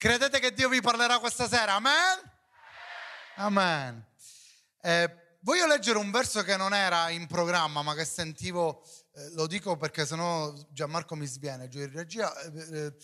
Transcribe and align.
Credete 0.00 0.38
che 0.38 0.54
Dio 0.54 0.70
vi 0.70 0.80
parlerà 0.80 1.18
questa 1.18 1.46
sera? 1.46 1.74
Amen? 1.74 2.18
Amen. 3.36 4.02
Eh, 4.80 5.36
voglio 5.40 5.66
leggere 5.66 5.98
un 5.98 6.10
verso 6.10 6.42
che 6.42 6.56
non 6.56 6.72
era 6.72 7.10
in 7.10 7.26
programma, 7.26 7.82
ma 7.82 7.94
che 7.94 8.06
sentivo, 8.06 8.82
eh, 9.12 9.34
lo 9.34 9.46
dico 9.46 9.76
perché 9.76 10.06
sennò 10.06 10.54
Gianmarco 10.70 11.16
mi 11.16 11.26
sviene 11.26 11.68
giù 11.68 11.80
in 11.80 11.92
regia, 11.92 12.34
eh, 12.40 12.76
eh 12.78 12.94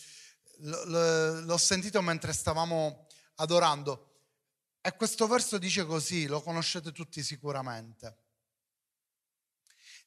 l'ho 0.57 1.57
sentito 1.59 2.01
mentre 2.01 2.33
stavamo 2.33 3.05
adorando. 3.35 4.21
E 4.81 4.95
questo 4.95 5.27
verso 5.27 5.59
dice 5.59 5.85
così, 5.85 6.25
lo 6.25 6.41
conoscete 6.41 6.91
tutti 6.91 7.21
sicuramente. 7.21 8.17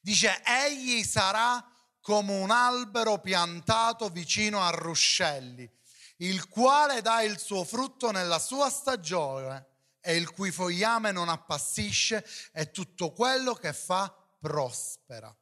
Dice, 0.01 0.41
egli 0.43 1.03
sarà 1.03 1.65
come 2.01 2.37
un 2.37 2.51
albero 2.51 3.19
piantato 3.19 4.09
vicino 4.09 4.61
a 4.61 4.71
ruscelli 4.71 5.79
il 6.21 6.47
quale 6.47 7.01
dà 7.01 7.21
il 7.21 7.39
suo 7.39 7.63
frutto 7.63 8.11
nella 8.11 8.39
sua 8.39 8.69
stagione 8.69 9.67
e 10.01 10.15
il 10.15 10.31
cui 10.31 10.51
fogliame 10.51 11.11
non 11.11 11.29
appassisce 11.29 12.25
e 12.51 12.71
tutto 12.71 13.11
quello 13.11 13.53
che 13.53 13.73
fa 13.73 14.13
prospera. 14.39 15.35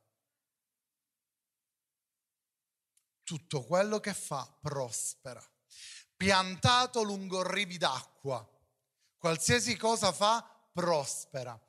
Tutto 3.23 3.63
quello 3.63 3.99
che 3.99 4.13
fa 4.13 4.57
prospera. 4.59 5.43
Piantato 6.15 7.01
lungo 7.03 7.43
rivi 7.49 7.77
d'acqua, 7.77 8.47
qualsiasi 9.17 9.77
cosa 9.77 10.11
fa 10.11 10.45
prospera. 10.73 11.59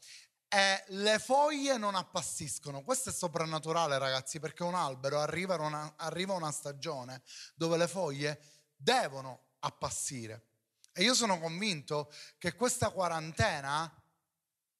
E 0.48 0.84
le 0.88 1.18
foglie 1.20 1.77
non 1.77 1.95
appassiscono. 1.95 2.82
Questo 2.82 3.10
è 3.10 3.12
soprannaturale, 3.12 3.98
ragazzi, 3.98 4.40
perché 4.40 4.65
un 4.65 4.74
albero 4.74 5.20
arriva 5.20 5.54
una, 5.54 5.95
una 6.10 6.51
stagione 6.51 7.23
dove 7.54 7.76
le 7.76 7.87
foglie 7.87 8.60
devono 8.80 9.48
appassire. 9.60 10.48
E 10.92 11.02
io 11.02 11.14
sono 11.14 11.38
convinto 11.38 12.12
che 12.38 12.54
questa 12.54 12.90
quarantena 12.90 13.95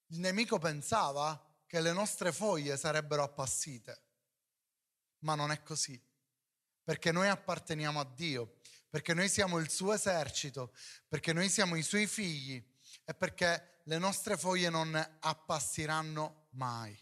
il 0.07 0.19
nemico 0.19 0.59
pensava 0.59 1.41
che 1.67 1.81
le 1.81 1.93
nostre 1.93 2.33
foglie 2.33 2.77
sarebbero 2.77 3.23
appassite, 3.23 4.03
ma 5.21 5.35
non 5.35 5.53
è 5.53 5.63
così, 5.63 6.01
perché 6.83 7.13
noi 7.13 7.29
apparteniamo 7.29 8.01
a 8.01 8.05
Dio, 8.05 8.57
perché 8.89 9.15
noi 9.15 9.29
siamo 9.29 9.59
il 9.59 9.71
suo 9.71 9.93
esercito, 9.93 10.75
perché 11.07 11.33
noi 11.33 11.49
siamo 11.49 11.77
i 11.77 11.83
suoi 11.83 12.09
figli 12.09 12.61
e 13.05 13.15
perché 13.15 13.83
le 13.85 13.99
nostre 13.99 14.37
foglie 14.37 14.69
non 14.69 15.19
appassiranno 15.21 16.49
mai. 16.51 16.99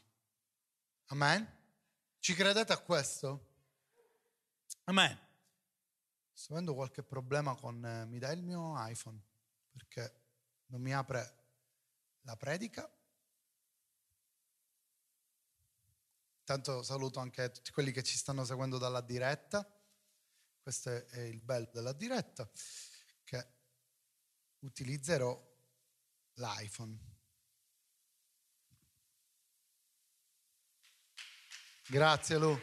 Amen? 1.06 1.56
Ci 2.18 2.34
credete 2.34 2.72
a 2.74 2.78
questo? 2.78 3.46
Amen. 4.84 5.27
Sto 6.38 6.52
avendo 6.52 6.72
qualche 6.72 7.02
problema 7.02 7.56
con... 7.56 7.84
Eh, 7.84 8.06
mi 8.06 8.20
dai 8.20 8.36
il 8.36 8.44
mio 8.44 8.72
iPhone? 8.86 9.20
Perché 9.72 10.20
non 10.66 10.80
mi 10.80 10.94
apre 10.94 11.46
la 12.20 12.36
predica. 12.36 12.88
Intanto 16.38 16.84
saluto 16.84 17.18
anche 17.18 17.50
tutti 17.50 17.72
quelli 17.72 17.90
che 17.90 18.04
ci 18.04 18.16
stanno 18.16 18.44
seguendo 18.44 18.78
dalla 18.78 19.00
diretta. 19.00 19.68
Questo 20.62 21.08
è 21.08 21.22
il 21.22 21.42
bello 21.42 21.70
della 21.72 21.92
diretta, 21.92 22.48
che 23.24 23.46
utilizzerò 24.60 25.36
l'iPhone. 26.34 26.98
Grazie 31.88 32.38
Lu. 32.38 32.56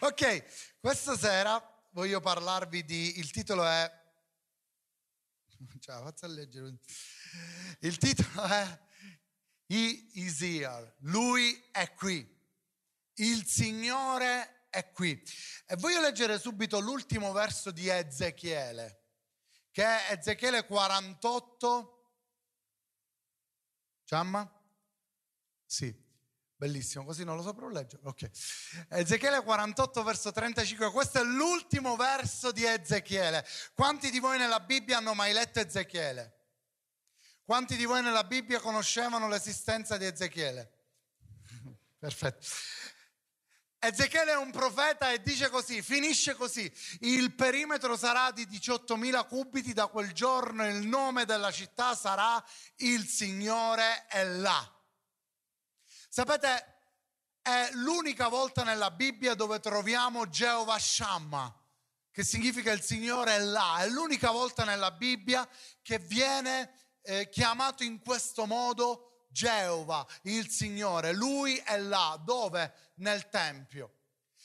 Ok, 0.00 0.78
questa 0.78 1.16
sera 1.16 1.60
voglio 1.90 2.20
parlarvi 2.20 2.84
di... 2.84 3.18
Il 3.18 3.30
titolo 3.32 3.64
è... 3.64 3.90
Ciao, 5.80 6.04
faccio 6.04 6.26
a 6.26 6.28
leggere. 6.28 6.78
Il 7.80 7.96
titolo 7.98 8.44
è 8.44 8.80
He 9.66 10.08
is 10.12 10.40
here. 10.40 10.94
Lui 11.00 11.68
è 11.72 11.92
qui. 11.94 12.26
Il 13.14 13.44
Signore 13.44 14.68
è 14.70 14.92
qui. 14.92 15.20
E 15.66 15.74
voglio 15.76 16.00
leggere 16.00 16.38
subito 16.38 16.78
l'ultimo 16.78 17.32
verso 17.32 17.72
di 17.72 17.88
Ezechiele, 17.88 19.02
che 19.72 19.82
è 19.82 20.12
Ezechiele 20.12 20.64
48. 20.64 22.12
Giamma? 24.04 24.48
Sì. 25.66 26.06
Bellissimo, 26.58 27.04
così 27.04 27.22
non 27.22 27.36
lo 27.36 27.42
saprò 27.42 27.68
leggere. 27.68 28.02
Ok. 28.06 28.28
Ezechiele 28.88 29.44
48, 29.44 30.02
verso 30.02 30.32
35. 30.32 30.90
Questo 30.90 31.20
è 31.20 31.22
l'ultimo 31.22 31.94
verso 31.94 32.50
di 32.50 32.64
Ezechiele. 32.64 33.46
Quanti 33.74 34.10
di 34.10 34.18
voi 34.18 34.38
nella 34.38 34.58
Bibbia 34.58 34.96
hanno 34.96 35.14
mai 35.14 35.32
letto 35.32 35.60
Ezechiele? 35.60 36.34
Quanti 37.44 37.76
di 37.76 37.84
voi 37.84 38.02
nella 38.02 38.24
Bibbia 38.24 38.58
conoscevano 38.58 39.28
l'esistenza 39.28 39.96
di 39.96 40.06
Ezechiele? 40.06 40.72
Perfetto. 41.96 42.44
Ezechiele 43.78 44.32
è 44.32 44.36
un 44.36 44.50
profeta 44.50 45.12
e 45.12 45.22
dice 45.22 45.50
così, 45.50 45.80
finisce 45.80 46.34
così, 46.34 46.68
il 47.02 47.36
perimetro 47.36 47.96
sarà 47.96 48.32
di 48.32 48.44
18.000 48.48 49.28
cubiti, 49.28 49.72
da 49.72 49.86
quel 49.86 50.10
giorno 50.10 50.66
il 50.66 50.88
nome 50.88 51.24
della 51.24 51.52
città 51.52 51.94
sarà 51.94 52.44
il 52.78 53.06
Signore 53.06 54.06
è 54.08 54.24
là. 54.24 54.72
Sapete, 56.18 56.80
è 57.40 57.70
l'unica 57.74 58.26
volta 58.26 58.64
nella 58.64 58.90
Bibbia 58.90 59.34
dove 59.34 59.60
troviamo 59.60 60.28
Geova 60.28 60.76
Shamma, 60.76 61.64
che 62.10 62.24
significa 62.24 62.72
il 62.72 62.82
Signore 62.82 63.36
è 63.36 63.38
là. 63.38 63.76
È 63.78 63.88
l'unica 63.88 64.32
volta 64.32 64.64
nella 64.64 64.90
Bibbia 64.90 65.48
che 65.80 66.00
viene 66.00 66.96
eh, 67.02 67.28
chiamato 67.28 67.84
in 67.84 68.00
questo 68.00 68.46
modo 68.46 69.26
Geova, 69.28 70.04
il 70.22 70.48
Signore. 70.48 71.12
Lui 71.12 71.54
è 71.58 71.78
là, 71.78 72.20
dove? 72.20 72.74
Nel 72.96 73.28
Tempio. 73.28 73.98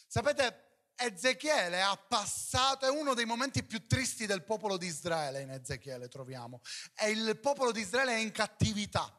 Sapete, 0.06 0.92
Ezechiele 0.94 1.82
ha 1.82 1.98
passato, 1.98 2.86
è 2.86 2.90
uno 2.90 3.16
dei 3.16 3.26
momenti 3.26 3.64
più 3.64 3.88
tristi 3.88 4.28
del 4.28 4.44
popolo 4.44 4.78
di 4.78 4.86
Israele 4.86 5.42
in 5.42 5.50
Ezechiele 5.50 6.08
troviamo. 6.08 6.62
E 6.94 7.10
il 7.10 7.40
popolo 7.40 7.72
di 7.72 7.82
Israele 7.82 8.14
è 8.14 8.20
in 8.20 8.32
cattività. 8.32 9.12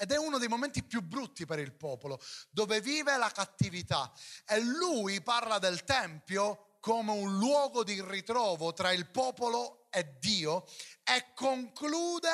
Ed 0.00 0.12
è 0.12 0.16
uno 0.16 0.38
dei 0.38 0.46
momenti 0.46 0.84
più 0.84 1.02
brutti 1.02 1.44
per 1.44 1.58
il 1.58 1.72
popolo, 1.72 2.20
dove 2.50 2.80
vive 2.80 3.16
la 3.16 3.30
cattività. 3.30 4.12
E 4.46 4.60
lui 4.60 5.20
parla 5.20 5.58
del 5.58 5.82
Tempio 5.82 6.76
come 6.80 7.10
un 7.10 7.36
luogo 7.36 7.82
di 7.82 8.00
ritrovo 8.00 8.72
tra 8.72 8.92
il 8.92 9.10
popolo 9.10 9.88
e 9.90 10.16
Dio 10.20 10.64
e 11.02 11.32
conclude 11.34 12.30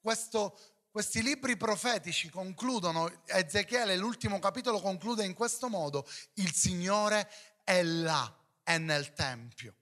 questo, 0.00 0.58
questi 0.90 1.22
libri 1.22 1.56
profetici 1.56 2.28
concludono, 2.28 3.22
Ezechiele, 3.26 3.96
l'ultimo 3.96 4.38
capitolo 4.38 4.80
conclude 4.80 5.24
in 5.24 5.34
questo 5.34 5.68
modo, 5.68 6.06
il 6.34 6.52
Signore 6.52 7.30
è 7.62 7.82
là, 7.82 8.36
è 8.62 8.78
nel 8.78 9.12
Tempio. 9.12 9.74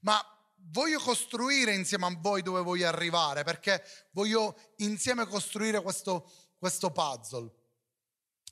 Ma 0.00 0.20
voglio 0.70 1.00
costruire 1.00 1.74
insieme 1.74 2.06
a 2.06 2.16
voi 2.18 2.42
dove 2.42 2.62
voglio 2.62 2.88
arrivare, 2.88 3.44
perché 3.44 3.82
voglio 4.12 4.56
insieme 4.76 5.26
costruire 5.26 5.80
questo, 5.82 6.30
questo 6.58 6.90
puzzle. 6.90 7.50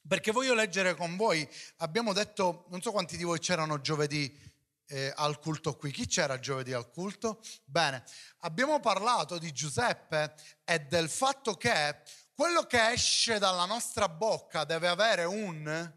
Perché 0.06 0.30
voglio 0.30 0.54
leggere 0.54 0.94
con 0.94 1.16
voi, 1.16 1.46
abbiamo 1.78 2.12
detto, 2.12 2.66
non 2.68 2.80
so 2.80 2.92
quanti 2.92 3.16
di 3.16 3.24
voi 3.24 3.40
c'erano 3.40 3.80
giovedì 3.80 4.54
eh, 4.86 5.12
al 5.16 5.38
culto 5.40 5.76
qui. 5.76 5.90
Chi 5.90 6.06
c'era 6.06 6.38
giovedì 6.38 6.72
al 6.72 6.90
culto? 6.90 7.40
Bene, 7.64 8.04
abbiamo 8.38 8.78
parlato 8.80 9.38
di 9.38 9.52
Giuseppe 9.52 10.34
e 10.64 10.80
del 10.80 11.08
fatto 11.08 11.56
che 11.56 12.02
quello 12.34 12.62
che 12.64 12.90
esce 12.90 13.38
dalla 13.38 13.64
nostra 13.64 14.08
bocca 14.08 14.64
deve 14.64 14.88
avere 14.88 15.24
un, 15.24 15.92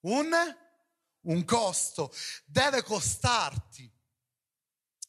un, 0.00 0.56
un 1.22 1.44
costo, 1.44 2.12
deve 2.44 2.82
costarti. 2.82 3.90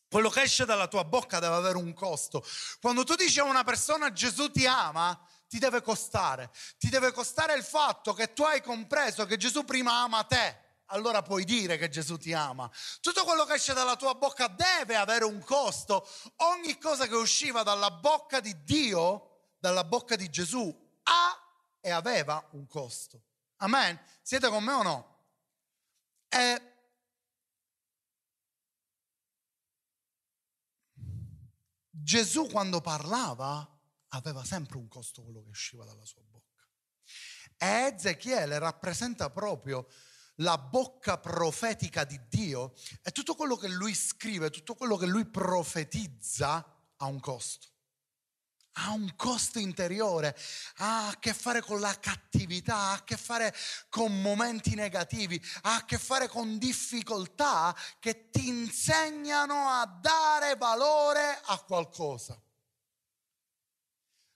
Quello 0.09 0.29
che 0.29 0.41
esce 0.41 0.65
dalla 0.65 0.87
tua 0.87 1.03
bocca 1.03 1.39
deve 1.39 1.55
avere 1.55 1.77
un 1.77 1.93
costo. 1.93 2.43
Quando 2.81 3.03
tu 3.03 3.13
dici 3.15 3.39
a 3.39 3.43
una 3.43 3.63
persona 3.63 4.11
Gesù 4.11 4.49
ti 4.49 4.65
ama, 4.65 5.17
ti 5.47 5.59
deve 5.59 5.81
costare. 5.81 6.49
Ti 6.77 6.89
deve 6.89 7.11
costare 7.11 7.53
il 7.53 7.63
fatto 7.63 8.13
che 8.13 8.33
tu 8.33 8.43
hai 8.43 8.61
compreso 8.61 9.25
che 9.25 9.37
Gesù 9.37 9.65
prima 9.65 10.01
ama 10.01 10.23
te. 10.23 10.67
Allora 10.87 11.21
puoi 11.21 11.43
dire 11.43 11.77
che 11.77 11.89
Gesù 11.89 12.17
ti 12.17 12.33
ama. 12.33 12.69
Tutto 13.01 13.23
quello 13.23 13.45
che 13.45 13.53
esce 13.53 13.73
dalla 13.73 13.95
tua 13.95 14.15
bocca 14.15 14.47
deve 14.47 14.95
avere 14.95 15.25
un 15.25 15.43
costo. 15.43 16.07
Ogni 16.37 16.79
cosa 16.79 17.07
che 17.07 17.15
usciva 17.15 17.61
dalla 17.61 17.91
bocca 17.91 18.39
di 18.39 18.63
Dio, 18.63 19.51
dalla 19.59 19.83
bocca 19.83 20.15
di 20.15 20.27
Gesù, 20.29 20.75
ha 21.03 21.39
e 21.79 21.91
aveva 21.91 22.43
un 22.51 22.65
costo. 22.65 23.21
Amen? 23.57 23.99
Siete 24.23 24.49
con 24.49 24.63
me 24.63 24.71
o 24.71 24.81
no? 24.81 25.17
E 26.29 26.68
Gesù 32.01 32.47
quando 32.47 32.81
parlava 32.81 33.67
aveva 34.09 34.43
sempre 34.43 34.77
un 34.77 34.87
costo 34.87 35.21
quello 35.21 35.41
che 35.41 35.49
usciva 35.49 35.85
dalla 35.85 36.05
sua 36.05 36.21
bocca. 36.27 36.67
E 37.57 37.93
Ezechiele 37.93 38.57
rappresenta 38.57 39.29
proprio 39.29 39.87
la 40.35 40.57
bocca 40.57 41.17
profetica 41.17 42.03
di 42.05 42.19
Dio 42.27 42.73
e 43.01 43.11
tutto 43.11 43.35
quello 43.35 43.55
che 43.55 43.67
lui 43.67 43.93
scrive, 43.93 44.49
tutto 44.49 44.75
quello 44.75 44.95
che 44.95 45.05
lui 45.05 45.25
profetizza 45.25 46.65
ha 46.95 47.05
un 47.05 47.19
costo. 47.19 47.68
Ha 48.73 48.91
un 48.91 49.13
costo 49.15 49.59
interiore, 49.59 50.37
ha 50.77 51.09
a 51.09 51.17
che 51.19 51.33
fare 51.33 51.61
con 51.61 51.79
la 51.79 51.97
cattività, 51.99 52.75
ha 52.75 52.93
a 52.93 53.03
che 53.03 53.17
fare 53.17 53.53
con 53.89 54.21
momenti 54.21 54.75
negativi, 54.75 55.43
ha 55.63 55.75
a 55.75 55.85
che 55.85 55.97
fare 55.97 56.27
con 56.27 56.57
difficoltà 56.57 57.75
che 57.99 58.29
ti 58.29 58.47
insegnano 58.47 59.67
a 59.69 59.85
dare 59.85 60.55
valore 60.55 61.41
a 61.45 61.59
qualcosa. 61.59 62.41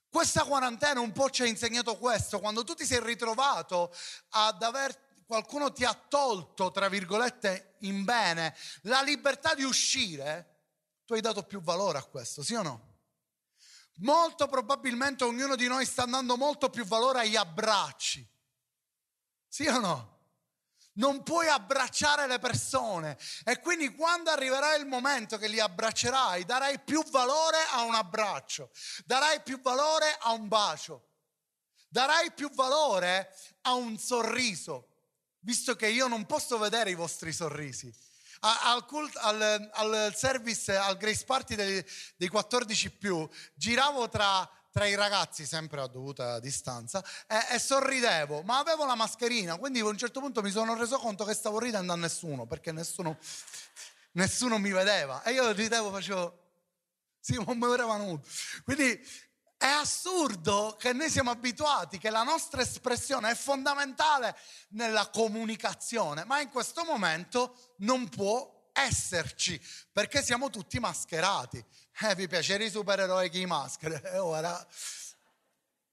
Questa 0.08 0.44
quarantena 0.44 1.00
un 1.00 1.12
po' 1.12 1.30
ci 1.30 1.42
ha 1.42 1.46
insegnato 1.46 1.96
questo, 1.96 2.38
quando 2.38 2.62
tu 2.64 2.74
ti 2.74 2.84
sei 2.84 3.00
ritrovato 3.02 3.92
ad 4.30 4.62
aver 4.62 4.96
qualcuno 5.26 5.72
ti 5.72 5.84
ha 5.84 5.94
tolto, 5.94 6.70
tra 6.70 6.88
virgolette, 6.88 7.76
in 7.80 8.04
bene, 8.04 8.54
la 8.82 9.02
libertà 9.02 9.54
di 9.54 9.64
uscire, 9.64 10.60
tu 11.04 11.14
hai 11.14 11.20
dato 11.20 11.42
più 11.42 11.60
valore 11.60 11.98
a 11.98 12.04
questo, 12.04 12.42
sì 12.42 12.54
o 12.54 12.62
no? 12.62 12.93
Molto 13.98 14.48
probabilmente 14.48 15.24
ognuno 15.24 15.54
di 15.54 15.68
noi 15.68 15.86
sta 15.86 16.04
dando 16.04 16.36
molto 16.36 16.68
più 16.68 16.84
valore 16.84 17.20
agli 17.20 17.36
abbracci, 17.36 18.26
sì 19.48 19.66
o 19.68 19.78
no? 19.78 20.12
Non 20.94 21.22
puoi 21.22 21.48
abbracciare 21.48 22.26
le 22.26 22.38
persone. 22.38 23.18
E 23.44 23.60
quindi 23.60 23.94
quando 23.94 24.30
arriverà 24.30 24.74
il 24.74 24.86
momento 24.86 25.38
che 25.38 25.48
li 25.48 25.58
abbraccerai, 25.58 26.44
darai 26.44 26.80
più 26.80 27.04
valore 27.10 27.58
a 27.70 27.82
un 27.82 27.94
abbraccio, 27.94 28.70
darai 29.04 29.42
più 29.42 29.60
valore 29.60 30.16
a 30.20 30.32
un 30.32 30.46
bacio, 30.48 31.10
darai 31.88 32.32
più 32.32 32.50
valore 32.50 33.32
a 33.62 33.74
un 33.74 33.98
sorriso, 33.98 34.88
visto 35.40 35.76
che 35.76 35.88
io 35.88 36.06
non 36.08 36.26
posso 36.26 36.58
vedere 36.58 36.90
i 36.90 36.94
vostri 36.94 37.32
sorrisi. 37.32 37.92
Al, 38.46 38.84
cult, 38.84 39.16
al, 39.16 39.70
al 39.72 40.12
service, 40.14 40.76
al 40.76 40.98
Grace 40.98 41.24
Party 41.24 41.54
dei, 41.54 41.82
dei 42.16 42.28
14 42.28 42.90
più, 42.90 43.26
giravo 43.54 44.10
tra, 44.10 44.46
tra 44.70 44.86
i 44.86 44.94
ragazzi, 44.94 45.46
sempre 45.46 45.80
a 45.80 45.86
dovuta 45.86 46.40
distanza, 46.40 47.02
e, 47.26 47.54
e, 47.54 47.58
sorridevo, 47.58 48.42
ma 48.42 48.58
avevo 48.58 48.84
la 48.84 48.96
mascherina, 48.96 49.56
quindi 49.56 49.80
a 49.80 49.86
un 49.86 49.96
certo 49.96 50.20
punto 50.20 50.42
mi 50.42 50.50
sono 50.50 50.74
reso 50.74 50.98
conto 50.98 51.24
che 51.24 51.32
stavo 51.32 51.58
ridendo 51.58 51.92
a 51.92 51.96
nessuno, 51.96 52.44
perché 52.44 52.70
nessuno, 52.70 53.16
nessuno 54.12 54.58
mi 54.58 54.72
vedeva. 54.72 55.22
E 55.22 55.32
io 55.32 55.50
ridevo, 55.52 55.90
facevo, 55.90 56.38
sì, 57.20 57.42
non 57.42 57.56
mi 57.56 57.66
vedevano 57.66 58.04
nudo. 58.04 58.26
Quindi 58.64 59.00
è 59.64 59.70
assurdo 59.70 60.76
che 60.78 60.92
noi 60.92 61.08
siamo 61.08 61.30
abituati 61.30 61.96
che 61.96 62.10
la 62.10 62.22
nostra 62.22 62.60
espressione 62.60 63.30
è 63.30 63.34
fondamentale 63.34 64.36
nella 64.72 65.08
comunicazione, 65.08 66.26
ma 66.26 66.38
in 66.42 66.50
questo 66.50 66.84
momento 66.84 67.72
non 67.78 68.10
può 68.10 68.68
esserci 68.74 69.58
perché 69.90 70.22
siamo 70.22 70.50
tutti 70.50 70.78
mascherati. 70.78 71.64
Eh, 72.02 72.14
vi 72.14 72.28
piacerebbe 72.28 72.66
i 72.66 72.70
supereroi 72.70 73.30
che 73.30 73.38
i 73.38 73.46
maschere? 73.46 74.02
E 74.12 74.18
ora 74.18 74.66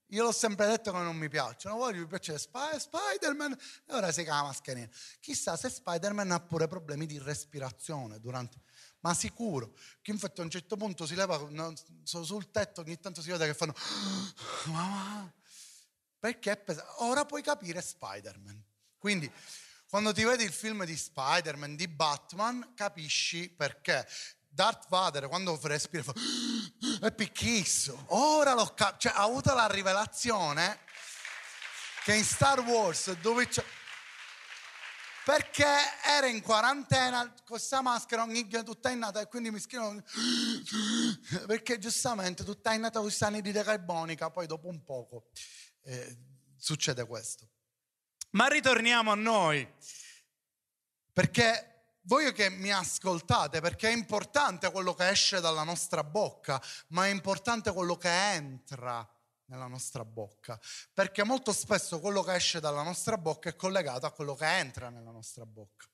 io 0.07 0.23
l'ho 0.23 0.33
sempre 0.33 0.67
detto 0.67 0.91
che 0.91 0.97
non 0.97 1.15
mi 1.15 1.29
piacciono, 1.29 1.77
voi 1.77 1.93
vi 1.93 2.05
piace 2.05 2.37
Sp- 2.37 2.75
Spider-Man 2.75 3.57
e 3.85 3.93
ora 3.93 4.11
si 4.11 4.23
chiama 4.23 4.47
mascherina. 4.47 4.89
Chissà 5.21 5.55
se 5.55 5.69
Spider-Man 5.69 6.31
ha 6.31 6.41
pure 6.41 6.67
problemi 6.67 7.05
di 7.05 7.17
respirazione 7.17 8.19
durante 8.19 8.59
ma 9.01 9.13
sicuro 9.13 9.73
che 10.01 10.11
infatti 10.11 10.41
a 10.41 10.43
un 10.43 10.49
certo 10.49 10.77
punto 10.77 11.05
si 11.05 11.15
leva 11.15 11.39
sul 12.03 12.51
tetto, 12.51 12.81
ogni 12.81 12.99
tanto 12.99 13.21
si 13.21 13.29
vede 13.29 13.45
che 13.45 13.53
fanno 13.53 13.75
perché 16.19 16.51
è 16.51 16.57
pesante. 16.57 16.91
Ora 16.97 17.25
puoi 17.25 17.41
capire 17.41 17.81
Spider-Man. 17.81 18.63
Quindi 18.97 19.31
quando 19.89 20.13
ti 20.13 20.23
vedi 20.23 20.43
il 20.43 20.53
film 20.53 20.85
di 20.85 20.95
Spider-Man, 20.95 21.75
di 21.75 21.87
Batman, 21.87 22.73
capisci 22.75 23.49
perché. 23.49 24.07
Darth 24.53 24.89
Vader 24.89 25.29
quando 25.29 25.57
respira 25.63 26.03
fa 26.03 26.13
è 27.01 27.11
picchissimo. 27.13 28.03
Ora 28.09 28.53
l'ho 28.53 28.73
capito, 28.73 28.97
cioè 28.99 29.13
ha 29.13 29.23
avuto 29.23 29.53
la 29.53 29.67
rivelazione 29.67 30.79
che 32.03 32.15
in 32.15 32.23
Star 32.25 32.59
Wars 32.59 33.13
dove 33.21 33.47
c'è 33.47 33.63
perché 35.23 35.67
era 36.05 36.27
in 36.27 36.41
quarantena 36.41 37.27
con 37.27 37.43
questa 37.45 37.81
maschera 37.81 38.23
ogni 38.23 38.47
giorno 38.47 38.65
tutta 38.65 38.89
innata 38.89 39.21
e 39.21 39.27
quindi 39.27 39.51
mi 39.51 39.59
scrivono 39.59 40.01
perché 41.45 41.77
giustamente 41.77 42.43
tutta 42.43 42.73
innata 42.73 42.95
con 42.99 43.07
questa 43.07 43.27
anidride 43.27 43.63
carbonica 43.63 44.29
poi 44.29 44.47
dopo 44.47 44.67
un 44.67 44.83
poco 44.83 45.29
eh, 45.83 46.17
succede 46.57 47.05
questo. 47.05 47.47
Ma 48.31 48.47
ritorniamo 48.47 49.11
a 49.11 49.15
noi. 49.15 49.67
Perché 51.13 51.71
voglio 52.03 52.31
che 52.31 52.49
mi 52.49 52.71
ascoltate 52.71 53.61
perché 53.61 53.89
è 53.89 53.93
importante 53.93 54.71
quello 54.71 54.93
che 54.93 55.09
esce 55.09 55.39
dalla 55.39 55.63
nostra 55.63 56.03
bocca 56.03 56.59
ma 56.87 57.05
è 57.05 57.09
importante 57.09 57.71
quello 57.73 57.95
che 57.95 58.09
entra 58.33 59.07
nella 59.51 59.67
nostra 59.67 60.05
bocca, 60.05 60.59
perché 60.93 61.23
molto 61.23 61.51
spesso 61.51 61.99
quello 61.99 62.23
che 62.23 62.33
esce 62.33 62.61
dalla 62.61 62.83
nostra 62.83 63.17
bocca 63.17 63.49
è 63.49 63.55
collegato 63.55 64.05
a 64.05 64.11
quello 64.11 64.33
che 64.33 64.45
entra 64.45 64.89
nella 64.89 65.11
nostra 65.11 65.45
bocca. 65.45 65.87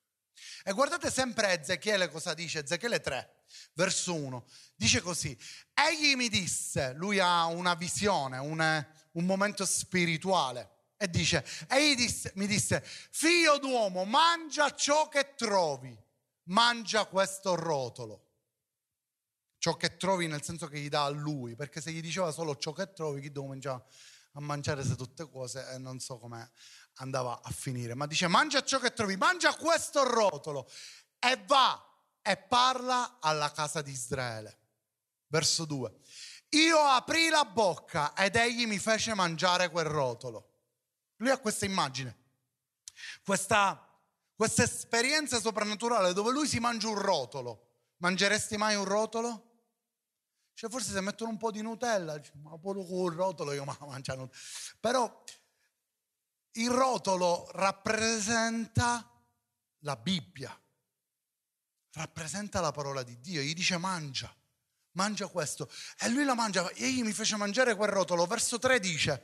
E 0.64 0.72
guardate 0.74 1.10
sempre 1.10 1.60
Ezechiele 1.60 2.10
cosa 2.10 2.36
dice, 2.36 2.60
Ezechiele 2.60 3.00
3, 3.00 3.46
verso 3.74 4.14
1, 4.14 4.46
dice 4.76 5.02
così, 5.02 5.36
egli 5.74 6.16
mi 6.16 6.30
disse, 6.30 6.94
lui 6.94 7.20
ha 7.20 7.46
una 7.46 7.74
visione, 7.74 8.38
un, 8.38 8.86
un 9.14 9.26
momento 9.26 9.66
spirituale, 9.66 10.76
e 10.96 11.10
dice, 11.10 11.44
egli 11.68 11.96
disse, 11.96 12.32
mi 12.36 12.46
disse, 12.46 12.84
figlio 12.84 13.58
d'uomo, 13.58 14.06
mangia 14.06 14.74
ciò 14.76 15.10
che 15.10 15.34
trovi, 15.36 15.98
mangia 16.44 17.06
questo 17.06 17.56
rotolo 17.56 18.27
ciò 19.68 19.76
che 19.76 19.98
trovi 19.98 20.28
nel 20.28 20.42
senso 20.42 20.68
che 20.68 20.80
gli 20.80 20.88
dà 20.88 21.04
a 21.04 21.10
lui, 21.10 21.58
perché 21.58 21.82
se 21.82 21.92
gli 21.92 22.00
diceva 22.00 22.32
solo 22.32 22.56
ciò 22.56 22.72
che 22.72 22.94
trovi, 22.94 23.20
chi 23.20 23.34
cominciava 23.34 23.84
a 24.34 24.40
mangiare 24.40 24.82
se 24.82 24.96
tutte 24.96 25.30
cose 25.30 25.74
e 25.74 25.78
non 25.78 26.00
so 26.00 26.18
come 26.20 26.52
andava 26.96 27.42
a 27.44 27.50
finire. 27.50 27.94
Ma 27.94 28.06
dice 28.06 28.28
mangia 28.28 28.64
ciò 28.64 28.80
che 28.80 28.94
trovi, 28.94 29.18
mangia 29.18 29.54
questo 29.58 30.04
rotolo 30.04 30.70
e 31.20 31.44
va 31.46 31.84
e 32.22 32.38
parla 32.38 33.18
alla 33.20 33.52
casa 33.52 33.82
di 33.82 33.92
Israele. 33.92 34.58
Verso 35.28 35.66
2. 35.66 35.94
Io 36.52 36.80
aprì 36.80 37.28
la 37.28 37.44
bocca 37.44 38.16
ed 38.16 38.38
egli 38.38 38.66
mi 38.66 38.80
fece 38.80 39.14
mangiare 39.16 39.70
quel 39.70 39.86
rotolo. 39.86 40.52
Lui 41.18 41.30
ha 41.30 41.40
questa 41.40 41.66
immagine, 41.66 42.16
questa, 43.26 43.86
questa 44.34 44.64
esperienza 44.64 45.42
soprannaturale 45.42 46.14
dove 46.14 46.32
lui 46.32 46.48
si 46.48 46.60
mangia 46.60 46.88
un 46.88 46.98
rotolo. 46.98 47.66
Mangeresti 47.98 48.56
mai 48.56 48.76
un 48.76 48.86
rotolo? 48.86 49.47
Cioè 50.58 50.72
forse 50.72 50.92
se 50.92 51.02
mettono 51.02 51.30
un 51.30 51.38
po' 51.38 51.52
di 51.52 51.62
Nutella, 51.62 52.20
ma 52.42 52.58
pure 52.58 52.84
con 52.84 53.12
il 53.12 53.16
rotolo 53.16 53.54
io 53.54 53.64
mangio 53.64 54.16
Nutella. 54.16 54.42
Però 54.80 55.24
il 56.54 56.70
rotolo 56.72 57.48
rappresenta 57.52 59.08
la 59.82 59.96
Bibbia, 59.96 60.60
rappresenta 61.92 62.60
la 62.60 62.72
parola 62.72 63.04
di 63.04 63.20
Dio. 63.20 63.40
Gli 63.44 63.54
dice 63.54 63.78
mangia, 63.78 64.36
mangia 64.94 65.28
questo. 65.28 65.70
E 66.00 66.10
lui 66.10 66.24
la 66.24 66.34
mangia 66.34 66.68
e 66.72 66.86
egli 66.86 67.04
mi 67.04 67.14
fece 67.14 67.36
mangiare 67.36 67.76
quel 67.76 67.90
rotolo. 67.90 68.26
Verso 68.26 68.58
3 68.58 68.80
dice, 68.80 69.24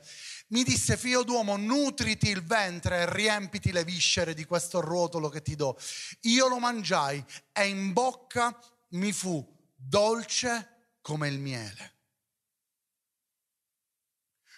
mi 0.50 0.62
disse 0.62 0.96
figlio 0.96 1.24
d'uomo 1.24 1.56
nutriti 1.56 2.28
il 2.28 2.44
ventre 2.44 3.00
e 3.00 3.12
riempiti 3.12 3.72
le 3.72 3.82
viscere 3.82 4.34
di 4.34 4.44
questo 4.44 4.78
rotolo 4.80 5.28
che 5.30 5.42
ti 5.42 5.56
do. 5.56 5.76
Io 6.20 6.46
lo 6.46 6.60
mangiai 6.60 7.24
e 7.50 7.66
in 7.66 7.92
bocca 7.92 8.56
mi 8.90 9.10
fu 9.12 9.44
dolce 9.74 10.68
come 11.04 11.28
il 11.28 11.38
miele. 11.38 11.92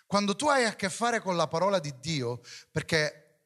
Quando 0.06 0.36
tu 0.36 0.46
hai 0.46 0.64
a 0.64 0.76
che 0.76 0.88
fare 0.88 1.20
con 1.20 1.34
la 1.34 1.48
parola 1.48 1.80
di 1.80 1.92
Dio, 1.98 2.40
perché 2.70 3.40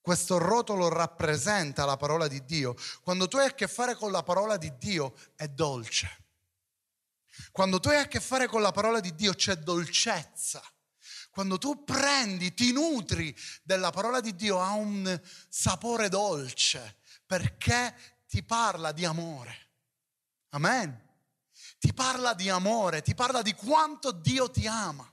questo 0.00 0.38
rotolo 0.38 0.88
rappresenta 0.88 1.84
la 1.84 1.98
parola 1.98 2.28
di 2.28 2.42
Dio, 2.46 2.74
quando 3.02 3.28
tu 3.28 3.36
hai 3.36 3.48
a 3.48 3.54
che 3.54 3.68
fare 3.68 3.94
con 3.94 4.10
la 4.10 4.22
parola 4.22 4.56
di 4.56 4.74
Dio 4.78 5.14
è 5.36 5.48
dolce. 5.48 6.24
Quando 7.52 7.78
tu 7.78 7.90
hai 7.90 7.98
a 7.98 8.08
che 8.08 8.20
fare 8.20 8.46
con 8.46 8.62
la 8.62 8.72
parola 8.72 9.00
di 9.00 9.14
Dio 9.14 9.34
c'è 9.34 9.56
dolcezza. 9.56 10.62
Quando 11.28 11.58
tu 11.58 11.84
prendi, 11.84 12.54
ti 12.54 12.72
nutri 12.72 13.36
della 13.62 13.90
parola 13.90 14.20
di 14.20 14.34
Dio 14.34 14.58
ha 14.58 14.72
un 14.72 15.20
sapore 15.50 16.08
dolce 16.08 16.96
perché 17.26 17.94
ti 18.26 18.42
parla 18.42 18.92
di 18.92 19.04
amore. 19.04 19.68
Amen 20.52 21.08
ti 21.80 21.94
parla 21.94 22.34
di 22.34 22.50
amore, 22.50 23.00
ti 23.00 23.14
parla 23.14 23.40
di 23.40 23.54
quanto 23.54 24.12
Dio 24.12 24.50
ti 24.50 24.66
ama. 24.66 25.10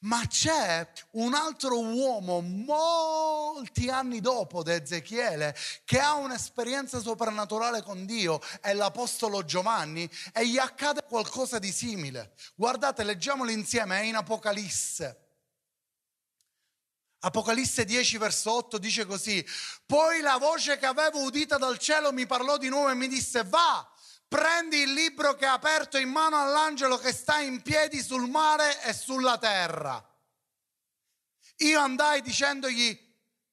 Ma 0.00 0.26
c'è 0.26 0.90
un 1.12 1.34
altro 1.34 1.78
uomo 1.78 2.40
molti 2.40 3.88
anni 3.88 4.20
dopo 4.20 4.62
di 4.62 4.72
Ezechiele 4.72 5.54
che 5.84 5.98
ha 5.98 6.14
un'esperienza 6.14 7.00
soprannaturale 7.00 7.82
con 7.82 8.06
Dio, 8.06 8.40
è 8.60 8.72
l'Apostolo 8.72 9.44
Giovanni, 9.44 10.08
e 10.32 10.46
gli 10.46 10.58
accade 10.58 11.02
qualcosa 11.04 11.58
di 11.58 11.72
simile. 11.72 12.34
Guardate, 12.54 13.02
leggiamolo 13.02 13.50
insieme, 13.50 14.00
è 14.00 14.04
in 14.04 14.16
Apocalisse. 14.16 15.28
Apocalisse 17.20 17.84
10 17.84 18.16
verso 18.18 18.52
8 18.52 18.78
dice 18.78 19.04
così, 19.04 19.46
poi 19.84 20.20
la 20.20 20.38
voce 20.38 20.78
che 20.78 20.86
avevo 20.86 21.22
udita 21.22 21.58
dal 21.58 21.78
cielo 21.78 22.12
mi 22.12 22.26
parlò 22.26 22.56
di 22.56 22.68
nuovo 22.68 22.88
e 22.88 22.94
mi 22.94 23.08
disse 23.08 23.44
va, 23.44 23.86
prendi 24.30 24.82
il 24.82 24.92
libro 24.92 25.34
che 25.34 25.44
ha 25.44 25.54
aperto 25.54 25.98
in 25.98 26.08
mano 26.08 26.40
all'angelo 26.40 26.96
che 26.98 27.12
sta 27.12 27.40
in 27.40 27.62
piedi 27.62 28.00
sul 28.00 28.30
mare 28.30 28.80
e 28.84 28.92
sulla 28.92 29.36
terra. 29.38 30.00
Io 31.56 31.80
andai 31.80 32.22
dicendogli 32.22 32.96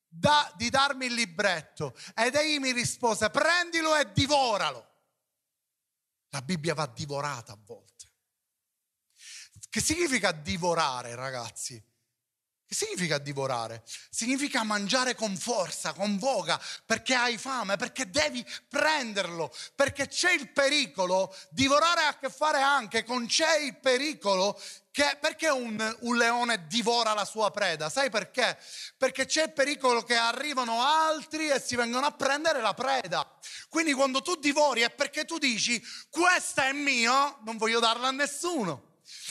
da, 0.08 0.54
di 0.56 0.70
darmi 0.70 1.08
il 1.08 1.16
libretto 1.16 1.98
ed 2.14 2.36
egli 2.36 2.60
mi 2.60 2.72
rispose 2.74 3.32
prendilo 3.32 3.96
e 3.96 4.12
divoralo. 4.12 4.88
La 6.30 6.44
Bibbia 6.44 6.76
va 6.76 6.86
divorata 6.86 7.54
a 7.54 7.60
volte. 7.60 8.12
Che 9.68 9.82
significa 9.82 10.32
divorare, 10.32 11.16
ragazzi? 11.16 11.84
Che 12.68 12.76
significa 12.76 13.18
divorare? 13.18 13.82
Significa 14.10 14.62
mangiare 14.64 15.16
con 15.16 15.38
forza, 15.38 15.94
con 15.94 16.18
voga, 16.18 16.60
perché 16.86 17.16
hai 17.16 17.38
fame, 17.38 17.78
perché 17.78 18.10
devi 18.10 18.46
prenderlo, 18.68 19.56
perché 19.74 20.10
c'è 20.10 20.34
il 20.34 20.52
pericolo. 20.52 21.34
Divorare 21.50 22.02
ha 22.02 22.08
a 22.10 22.18
che 22.18 22.30
fare 22.30 22.60
anche 22.60 23.06
con 23.06 23.26
c'è 23.26 23.60
il 23.60 23.78
pericolo 23.78 24.60
che, 24.92 25.18
perché 25.22 25.48
un, 25.48 25.98
un, 26.02 26.18
leone 26.18 26.66
divora 26.68 27.14
la 27.14 27.24
sua 27.24 27.52
preda? 27.52 27.88
Sai 27.88 28.10
perché? 28.10 28.58
Perché 28.98 29.26
c'è 29.26 29.44
il 29.44 29.54
pericolo 29.54 30.02
che 30.02 30.16
arrivano 30.16 30.82
altri 30.82 31.50
e 31.50 31.62
si 31.62 31.78
vengono 31.78 32.08
a 32.08 32.12
prendere 32.12 32.60
la 32.60 32.74
preda. 32.74 33.32
Quindi 33.70 33.94
quando 33.94 34.22
tu 34.22 34.36
divori 34.36 34.82
è 34.82 34.90
perché 34.90 35.24
tu 35.24 35.38
dici 35.38 35.82
questa 36.10 36.68
è 36.68 36.74
mio, 36.74 37.38
non 37.46 37.56
voglio 37.56 37.80
darla 37.80 38.10
a 38.10 38.12
nessuno. 38.12 38.87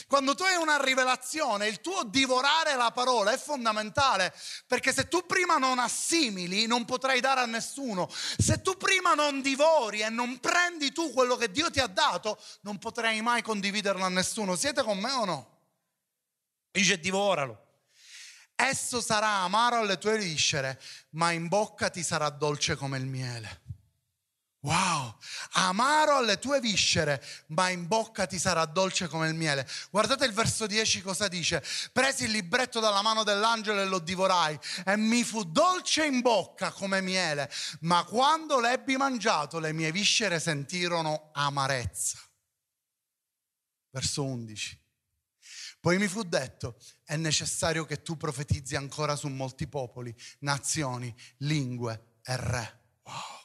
Quando 0.06 0.34
tu 0.34 0.42
hai 0.42 0.56
una 0.56 0.82
rivelazione, 0.82 1.66
il 1.66 1.80
tuo 1.80 2.04
divorare 2.04 2.76
la 2.76 2.90
parola 2.92 3.32
è 3.32 3.38
fondamentale, 3.38 4.34
perché 4.66 4.92
se 4.92 5.08
tu 5.08 5.26
prima 5.26 5.58
non 5.58 5.78
assimili, 5.78 6.66
non 6.66 6.84
potrai 6.84 7.20
dare 7.20 7.40
a 7.40 7.46
nessuno. 7.46 8.08
Se 8.10 8.62
tu 8.62 8.76
prima 8.76 9.14
non 9.14 9.42
divori 9.42 10.00
e 10.00 10.08
non 10.08 10.38
prendi 10.38 10.92
tu 10.92 11.12
quello 11.12 11.36
che 11.36 11.50
Dio 11.50 11.70
ti 11.70 11.80
ha 11.80 11.86
dato, 11.86 12.40
non 12.62 12.78
potrai 12.78 13.20
mai 13.20 13.42
condividerlo 13.42 14.04
a 14.04 14.08
nessuno. 14.08 14.56
Siete 14.56 14.82
con 14.82 14.98
me 14.98 15.12
o 15.12 15.24
no? 15.24 15.58
Dice 16.70 16.98
divoralo. 16.98 17.64
Esso 18.54 19.02
sarà 19.02 19.28
amaro 19.28 19.76
alle 19.76 19.98
tue 19.98 20.16
viscere, 20.16 20.80
ma 21.10 21.30
in 21.32 21.48
bocca 21.48 21.90
ti 21.90 22.02
sarà 22.02 22.30
dolce 22.30 22.74
come 22.74 22.96
il 22.96 23.04
miele. 23.04 23.64
Wow, 24.66 25.16
amaro 25.52 26.16
alle 26.16 26.40
tue 26.40 26.58
viscere, 26.58 27.24
ma 27.48 27.68
in 27.68 27.86
bocca 27.86 28.26
ti 28.26 28.36
sarà 28.36 28.64
dolce 28.64 29.06
come 29.06 29.28
il 29.28 29.34
miele. 29.34 29.64
Guardate 29.92 30.24
il 30.24 30.32
verso 30.32 30.66
10 30.66 31.02
cosa 31.02 31.28
dice. 31.28 31.62
Presi 31.92 32.24
il 32.24 32.32
libretto 32.32 32.80
dalla 32.80 33.00
mano 33.00 33.22
dell'angelo 33.22 33.80
e 33.80 33.84
lo 33.84 34.00
divorai 34.00 34.58
e 34.84 34.96
mi 34.96 35.22
fu 35.22 35.44
dolce 35.44 36.04
in 36.04 36.20
bocca 36.20 36.72
come 36.72 37.00
miele, 37.00 37.48
ma 37.82 38.02
quando 38.02 38.58
l'ebbi 38.58 38.96
mangiato 38.96 39.60
le 39.60 39.72
mie 39.72 39.92
viscere 39.92 40.40
sentirono 40.40 41.30
amarezza. 41.32 42.18
Verso 43.90 44.24
11. 44.24 44.82
Poi 45.78 45.96
mi 45.96 46.08
fu 46.08 46.24
detto, 46.24 46.76
è 47.04 47.14
necessario 47.14 47.84
che 47.84 48.02
tu 48.02 48.16
profetizzi 48.16 48.74
ancora 48.74 49.14
su 49.14 49.28
molti 49.28 49.68
popoli, 49.68 50.12
nazioni, 50.40 51.14
lingue 51.36 52.16
e 52.24 52.36
re. 52.36 52.80
Wow. 53.04 53.35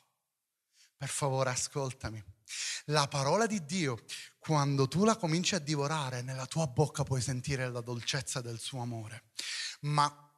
Per 1.02 1.10
favore, 1.10 1.50
ascoltami. 1.50 2.24
La 2.86 3.08
parola 3.08 3.48
di 3.48 3.66
Dio, 3.66 4.04
quando 4.38 4.88
tu 4.88 5.04
la 5.04 5.16
cominci 5.16 5.56
a 5.56 5.60
divorare, 5.60 6.22
nella 6.22 6.46
tua 6.46 6.68
bocca 6.68 7.02
puoi 7.02 7.22
sentire 7.22 7.68
la 7.72 7.82
dolcezza 7.82 8.40
del 8.40 8.60
suo 8.60 8.82
amore. 8.82 9.24
Ma, 9.80 10.32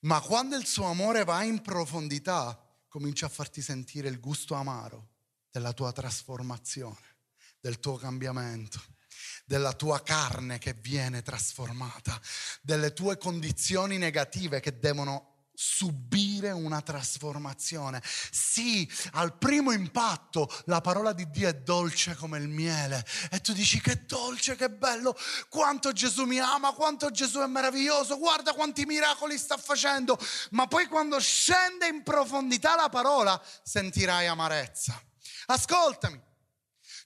ma 0.00 0.20
quando 0.20 0.56
il 0.56 0.66
suo 0.66 0.86
amore 0.86 1.22
va 1.22 1.44
in 1.44 1.62
profondità, 1.62 2.60
comincia 2.88 3.26
a 3.26 3.28
farti 3.28 3.62
sentire 3.62 4.08
il 4.08 4.18
gusto 4.18 4.54
amaro 4.54 5.10
della 5.48 5.72
tua 5.72 5.92
trasformazione, 5.92 7.18
del 7.60 7.78
tuo 7.78 7.98
cambiamento 7.98 8.82
della 9.44 9.72
tua 9.72 10.02
carne 10.02 10.58
che 10.58 10.74
viene 10.74 11.22
trasformata, 11.22 12.20
delle 12.60 12.92
tue 12.92 13.16
condizioni 13.16 13.96
negative 13.96 14.60
che 14.60 14.78
devono 14.78 15.37
subire 15.60 16.52
una 16.52 16.80
trasformazione. 16.82 18.00
Sì, 18.30 18.88
al 19.14 19.36
primo 19.38 19.72
impatto 19.72 20.48
la 20.66 20.80
parola 20.80 21.12
di 21.12 21.28
Dio 21.30 21.48
è 21.48 21.54
dolce 21.54 22.14
come 22.14 22.38
il 22.38 22.46
miele 22.46 23.04
e 23.28 23.40
tu 23.40 23.52
dici 23.52 23.80
che 23.80 24.04
dolce, 24.06 24.54
che 24.54 24.70
bello, 24.70 25.16
quanto 25.48 25.90
Gesù 25.90 26.26
mi 26.26 26.38
ama, 26.38 26.72
quanto 26.74 27.10
Gesù 27.10 27.40
è 27.40 27.46
meraviglioso, 27.48 28.18
guarda 28.18 28.52
quanti 28.54 28.86
miracoli 28.86 29.36
sta 29.36 29.56
facendo, 29.56 30.16
ma 30.50 30.68
poi 30.68 30.86
quando 30.86 31.18
scende 31.18 31.88
in 31.88 32.04
profondità 32.04 32.76
la 32.76 32.88
parola 32.88 33.42
sentirai 33.64 34.28
amarezza. 34.28 35.02
Ascoltami, 35.46 36.22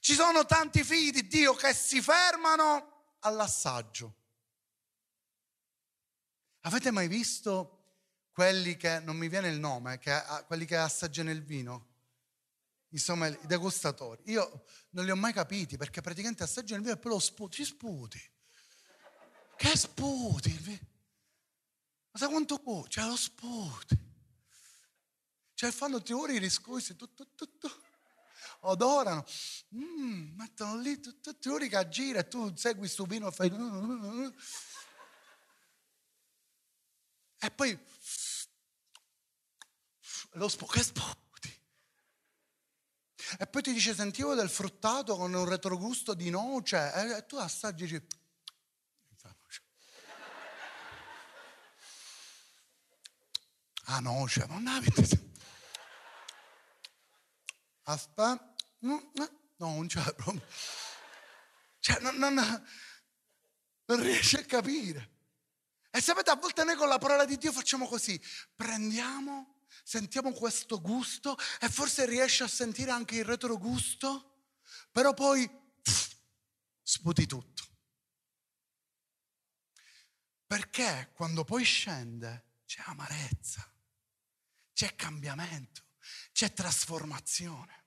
ci 0.00 0.12
sono 0.12 0.44
tanti 0.44 0.85
figli 0.85 1.11
di 1.11 1.26
Dio 1.26 1.54
che 1.54 1.73
si 1.73 2.02
fermano 2.02 3.14
all'assaggio. 3.21 4.16
Avete 6.61 6.90
mai 6.90 7.09
visto 7.09 7.81
quelli 8.32 8.76
che, 8.76 9.00
non 9.00 9.16
mi 9.16 9.28
viene 9.28 9.48
il 9.48 9.58
nome, 9.58 9.98
che, 9.98 10.20
quelli 10.46 10.64
che 10.64 10.76
assaggiano 10.76 11.30
il 11.30 11.42
vino, 11.42 11.88
insomma 12.88 13.26
i 13.26 13.38
degustatori. 13.42 14.22
Io 14.26 14.64
non 14.90 15.04
li 15.04 15.10
ho 15.10 15.16
mai 15.16 15.32
capiti 15.32 15.76
perché 15.76 16.00
praticamente 16.00 16.42
assaggiano 16.42 16.78
il 16.80 16.86
vino 16.86 16.96
e 16.96 17.00
poi 17.00 17.12
lo 17.12 17.18
sputi, 17.18 17.56
ci 17.56 17.64
sputi. 17.64 18.30
Che 19.56 19.76
sputi? 19.76 20.80
Ma 22.10 22.18
sai 22.18 22.28
quanto 22.28 22.58
può? 22.58 22.86
Cioè 22.86 23.06
lo 23.06 23.16
sputi. 23.16 24.10
Cioè 25.54 25.70
fanno 25.70 26.02
teorie 26.02 26.38
riscosi, 26.38 26.96
tutto, 26.96 27.28
tutto, 27.36 27.70
odorano, 28.60 29.24
mm, 29.76 30.36
mettono 30.36 30.80
lì 30.80 30.98
tutto 30.98 31.36
teorie 31.38 31.68
che 31.68 31.76
aggira 31.76 32.20
e 32.20 32.28
tu 32.28 32.52
segui 32.56 32.88
sto 32.88 33.04
vino 33.04 33.28
e 33.28 33.32
fai... 33.32 33.50
E 37.44 37.50
poi 37.50 37.78
lo 40.32 40.48
sp- 40.48 40.70
che 40.70 40.82
sputi. 40.82 41.60
E 43.38 43.46
poi 43.46 43.62
ti 43.62 43.72
dice 43.72 43.94
sentivo 43.94 44.34
del 44.34 44.50
fruttato 44.50 45.16
con 45.16 45.32
un 45.32 45.48
retrogusto 45.48 46.14
di 46.14 46.30
noce 46.30 47.16
e 47.16 47.26
tu 47.26 47.36
assaggi 47.36 47.84
e 47.84 47.86
dici 47.86 48.20
Ah 53.86 54.00
noce, 54.00 54.46
non 54.46 54.66
avete... 54.66 55.30
Aspetta, 57.84 58.54
no, 58.80 59.12
non 59.56 59.86
c'è 59.86 60.14
proprio. 60.14 60.46
Cioè, 61.80 61.98
non, 62.00 62.16
non, 62.16 62.34
non 62.34 64.02
riesci 64.02 64.36
a 64.36 64.44
capire. 64.44 65.10
E 65.90 66.00
sapete, 66.00 66.30
a 66.30 66.36
volte 66.36 66.64
noi 66.64 66.76
con 66.76 66.88
la 66.88 66.98
parola 66.98 67.24
di 67.24 67.36
Dio 67.36 67.52
facciamo 67.52 67.86
così, 67.86 68.18
prendiamo, 68.54 69.62
sentiamo 69.83 70.33
questo 70.33 70.81
gusto 70.81 71.37
e 71.61 71.69
forse 71.69 72.07
riesci 72.07 72.43
a 72.43 72.49
sentire 72.49 72.91
anche 72.91 73.17
il 73.17 73.25
retrogusto, 73.25 74.50
però 74.91 75.14
poi 75.14 75.49
pff, 75.83 76.17
sputi 76.83 77.26
tutto. 77.26 77.62
Perché 80.47 81.11
quando 81.14 81.45
poi 81.45 81.64
scende 81.64 82.59
c'è 82.67 82.83
amarezza, 82.87 83.67
c'è 84.73 84.95
cambiamento, 84.95 85.83
c'è 86.33 86.52
trasformazione. 86.52 87.81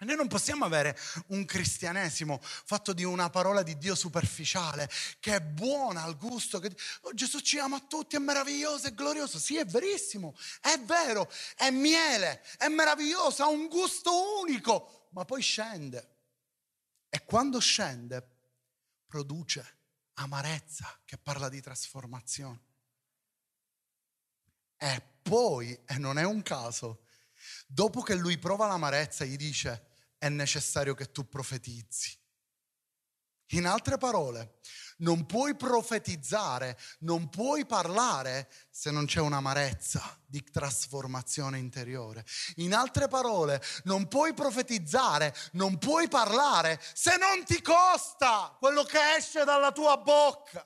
Noi 0.00 0.16
non 0.16 0.28
possiamo 0.28 0.64
avere 0.64 0.98
un 1.28 1.44
cristianesimo 1.44 2.38
fatto 2.40 2.94
di 2.94 3.04
una 3.04 3.28
parola 3.28 3.62
di 3.62 3.76
Dio 3.76 3.94
superficiale, 3.94 4.88
che 5.18 5.34
è 5.34 5.40
buona 5.42 6.04
al 6.04 6.16
gusto, 6.16 6.58
che 6.58 6.74
oh, 7.02 7.12
Gesù 7.12 7.40
ci 7.40 7.58
ama 7.58 7.76
a 7.76 7.84
tutti, 7.86 8.16
è 8.16 8.18
meraviglioso, 8.18 8.86
è 8.86 8.94
glorioso. 8.94 9.38
Sì, 9.38 9.58
è 9.58 9.66
verissimo, 9.66 10.34
è 10.62 10.78
vero, 10.80 11.30
è 11.54 11.70
miele, 11.70 12.42
è 12.56 12.68
meraviglioso, 12.68 13.42
ha 13.42 13.48
un 13.48 13.68
gusto 13.68 14.40
unico, 14.40 15.08
ma 15.10 15.26
poi 15.26 15.42
scende. 15.42 16.16
E 17.10 17.22
quando 17.24 17.60
scende 17.60 18.26
produce 19.06 19.78
amarezza 20.14 20.98
che 21.04 21.18
parla 21.18 21.50
di 21.50 21.60
trasformazione. 21.60 22.60
E 24.78 25.02
poi, 25.20 25.78
e 25.84 25.98
non 25.98 26.16
è 26.16 26.24
un 26.24 26.40
caso, 26.40 27.02
dopo 27.66 28.00
che 28.00 28.14
lui 28.14 28.38
prova 28.38 28.66
l'amarezza, 28.66 29.26
gli 29.26 29.36
dice, 29.36 29.88
è 30.20 30.28
necessario 30.28 30.94
che 30.94 31.10
tu 31.10 31.26
profetizzi. 31.26 32.14
In 33.52 33.66
altre 33.66 33.96
parole, 33.96 34.58
non 34.98 35.24
puoi 35.24 35.56
profetizzare, 35.56 36.78
non 37.00 37.30
puoi 37.30 37.64
parlare 37.64 38.52
se 38.70 38.90
non 38.90 39.06
c'è 39.06 39.20
un'amarezza 39.20 40.20
di 40.26 40.44
trasformazione 40.44 41.58
interiore. 41.58 42.24
In 42.56 42.74
altre 42.74 43.08
parole, 43.08 43.62
non 43.84 44.08
puoi 44.08 44.34
profetizzare, 44.34 45.34
non 45.52 45.78
puoi 45.78 46.06
parlare 46.06 46.78
se 46.92 47.16
non 47.16 47.42
ti 47.44 47.62
costa 47.62 48.54
quello 48.58 48.84
che 48.84 49.14
esce 49.16 49.44
dalla 49.44 49.72
tua 49.72 49.96
bocca. 49.96 50.64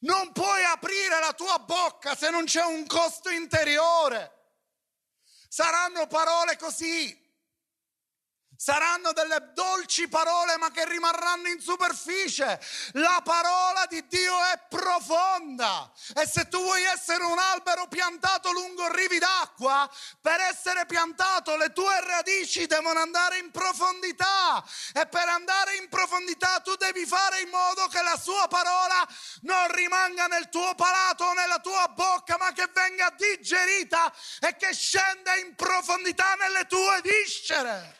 Non 0.00 0.32
puoi 0.32 0.64
aprire 0.64 1.20
la 1.20 1.32
tua 1.34 1.58
bocca 1.60 2.16
se 2.16 2.30
non 2.30 2.44
c'è 2.46 2.64
un 2.64 2.84
costo 2.86 3.30
interiore. 3.30 4.38
Saranno 5.48 6.06
parole 6.08 6.56
così, 6.56 7.16
Saranno 8.62 9.12
delle 9.12 9.52
dolci 9.54 10.06
parole 10.06 10.58
ma 10.58 10.70
che 10.70 10.84
rimarranno 10.84 11.48
in 11.48 11.62
superficie. 11.62 12.60
La 12.92 13.22
parola 13.24 13.86
di 13.88 14.06
Dio 14.06 14.36
è 14.52 14.60
profonda 14.68 15.90
e 16.14 16.26
se 16.26 16.46
tu 16.48 16.60
vuoi 16.60 16.82
essere 16.84 17.24
un 17.24 17.38
albero 17.38 17.86
piantato 17.88 18.52
lungo 18.52 18.92
rivi 18.92 19.18
d'acqua, 19.18 19.90
per 20.20 20.40
essere 20.40 20.84
piantato 20.84 21.56
le 21.56 21.72
tue 21.72 22.00
radici 22.02 22.66
devono 22.66 23.00
andare 23.00 23.38
in 23.38 23.50
profondità 23.50 24.62
e 24.92 25.06
per 25.06 25.26
andare 25.26 25.76
in 25.76 25.88
profondità 25.88 26.60
tu 26.60 26.74
devi 26.74 27.06
fare 27.06 27.40
in 27.40 27.48
modo 27.48 27.86
che 27.86 28.02
la 28.02 28.18
sua 28.18 28.46
parola 28.46 29.08
non 29.40 29.72
rimanga 29.72 30.26
nel 30.26 30.50
tuo 30.50 30.74
palato 30.74 31.24
o 31.24 31.32
nella 31.32 31.60
tua 31.60 31.88
bocca 31.88 32.36
ma 32.36 32.52
che 32.52 32.68
venga 32.74 33.08
digerita 33.16 34.12
e 34.38 34.54
che 34.56 34.74
scenda 34.74 35.34
in 35.36 35.54
profondità 35.54 36.34
nelle 36.34 36.66
tue 36.66 37.00
viscere. 37.02 37.99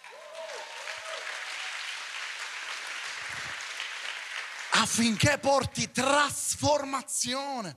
Affinché 4.80 5.38
porti 5.38 5.90
trasformazione. 5.90 7.76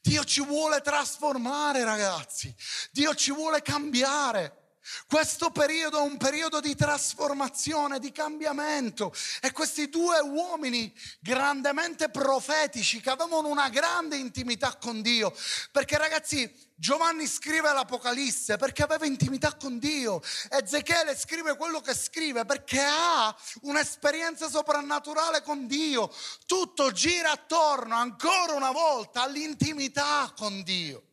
Dio 0.00 0.24
ci 0.24 0.44
vuole 0.44 0.80
trasformare, 0.80 1.84
ragazzi. 1.84 2.54
Dio 2.90 3.14
ci 3.14 3.32
vuole 3.32 3.62
cambiare. 3.62 4.61
Questo 5.06 5.50
periodo 5.50 5.98
è 5.98 6.02
un 6.02 6.16
periodo 6.16 6.60
di 6.60 6.74
trasformazione, 6.74 7.98
di 7.98 8.10
cambiamento 8.10 9.14
e 9.40 9.52
questi 9.52 9.88
due 9.88 10.18
uomini 10.20 10.92
grandemente 11.20 12.08
profetici 12.08 13.00
che 13.00 13.10
avevano 13.10 13.48
una 13.48 13.68
grande 13.68 14.16
intimità 14.16 14.76
con 14.76 15.00
Dio, 15.00 15.32
perché 15.70 15.98
ragazzi 15.98 16.70
Giovanni 16.74 17.28
scrive 17.28 17.72
l'Apocalisse 17.72 18.56
perché 18.56 18.82
aveva 18.82 19.06
intimità 19.06 19.54
con 19.54 19.78
Dio. 19.78 20.20
Ezechiele 20.48 21.16
scrive 21.16 21.56
quello 21.56 21.80
che 21.80 21.94
scrive 21.94 22.44
perché 22.44 22.82
ha 22.84 23.32
un'esperienza 23.60 24.48
soprannaturale 24.48 25.42
con 25.42 25.68
Dio. 25.68 26.12
Tutto 26.44 26.90
gira 26.90 27.30
attorno 27.30 27.94
ancora 27.94 28.54
una 28.54 28.72
volta 28.72 29.22
all'intimità 29.22 30.32
con 30.36 30.64
Dio. 30.64 31.11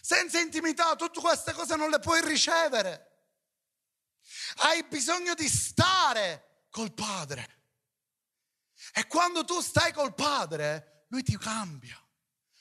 Senza 0.00 0.40
intimità 0.40 0.94
tutte 0.96 1.20
queste 1.20 1.52
cose 1.52 1.76
non 1.76 1.90
le 1.90 1.98
puoi 1.98 2.20
ricevere. 2.22 3.10
Hai 4.56 4.84
bisogno 4.84 5.34
di 5.34 5.48
stare 5.48 6.64
col 6.70 6.92
Padre. 6.92 7.60
E 8.94 9.06
quando 9.06 9.44
tu 9.44 9.60
stai 9.60 9.92
col 9.92 10.14
Padre, 10.14 11.06
Lui 11.08 11.22
ti 11.22 11.36
cambia. 11.36 11.96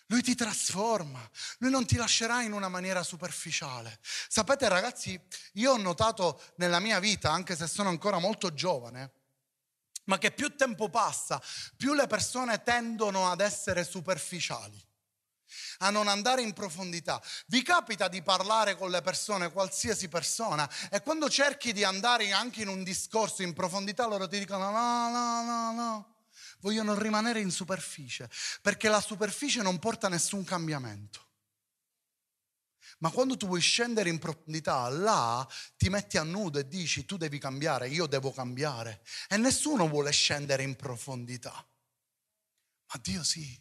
Lui 0.07 0.21
ti 0.21 0.35
trasforma, 0.35 1.25
lui 1.59 1.71
non 1.71 1.85
ti 1.85 1.95
lascerà 1.95 2.41
in 2.41 2.51
una 2.51 2.67
maniera 2.67 3.01
superficiale. 3.01 3.97
Sapete 4.01 4.67
ragazzi, 4.67 5.17
io 5.53 5.71
ho 5.71 5.77
notato 5.77 6.43
nella 6.55 6.81
mia 6.81 7.00
vita, 7.00 7.31
anche 7.31 7.55
se 7.55 7.65
sono 7.65 7.88
ancora 7.88 8.19
molto 8.19 8.53
giovane, 8.53 9.13
ma 10.05 10.17
che 10.17 10.31
più 10.31 10.53
tempo 10.57 10.89
passa, 10.89 11.41
più 11.77 11.93
le 11.93 12.07
persone 12.07 12.61
tendono 12.61 13.31
ad 13.31 13.39
essere 13.39 13.85
superficiali 13.85 14.85
a 15.81 15.89
non 15.89 16.07
andare 16.07 16.41
in 16.41 16.53
profondità. 16.53 17.21
Vi 17.47 17.61
capita 17.61 18.07
di 18.07 18.21
parlare 18.21 18.75
con 18.75 18.89
le 18.89 19.01
persone, 19.01 19.51
qualsiasi 19.51 20.07
persona, 20.07 20.69
e 20.89 21.01
quando 21.01 21.29
cerchi 21.29 21.73
di 21.73 21.83
andare 21.83 22.31
anche 22.31 22.61
in 22.61 22.67
un 22.67 22.83
discorso 22.83 23.43
in 23.43 23.53
profondità, 23.53 24.07
loro 24.07 24.27
ti 24.27 24.39
dicono 24.39 24.71
no, 24.71 25.09
no, 25.09 25.43
no, 25.43 25.71
no. 25.71 26.15
Vogliono 26.59 26.97
rimanere 26.97 27.39
in 27.39 27.51
superficie, 27.51 28.29
perché 28.61 28.88
la 28.88 29.01
superficie 29.01 29.61
non 29.61 29.79
porta 29.79 30.08
a 30.08 30.10
nessun 30.10 30.43
cambiamento. 30.43 31.29
Ma 32.99 33.10
quando 33.10 33.36
tu 33.36 33.47
vuoi 33.47 33.62
scendere 33.62 34.10
in 34.10 34.19
profondità, 34.19 34.88
là 34.89 35.47
ti 35.75 35.89
metti 35.89 36.17
a 36.17 36.23
nudo 36.23 36.60
e 36.60 36.67
dici 36.67 37.03
tu 37.03 37.17
devi 37.17 37.39
cambiare, 37.39 37.89
io 37.89 38.06
devo 38.06 38.32
cambiare. 38.32 39.01
E 39.27 39.38
nessuno 39.38 39.88
vuole 39.88 40.12
scendere 40.12 40.62
in 40.62 40.75
profondità. 40.75 41.51
Ma 42.93 42.99
Dio 43.01 43.23
sì. 43.23 43.60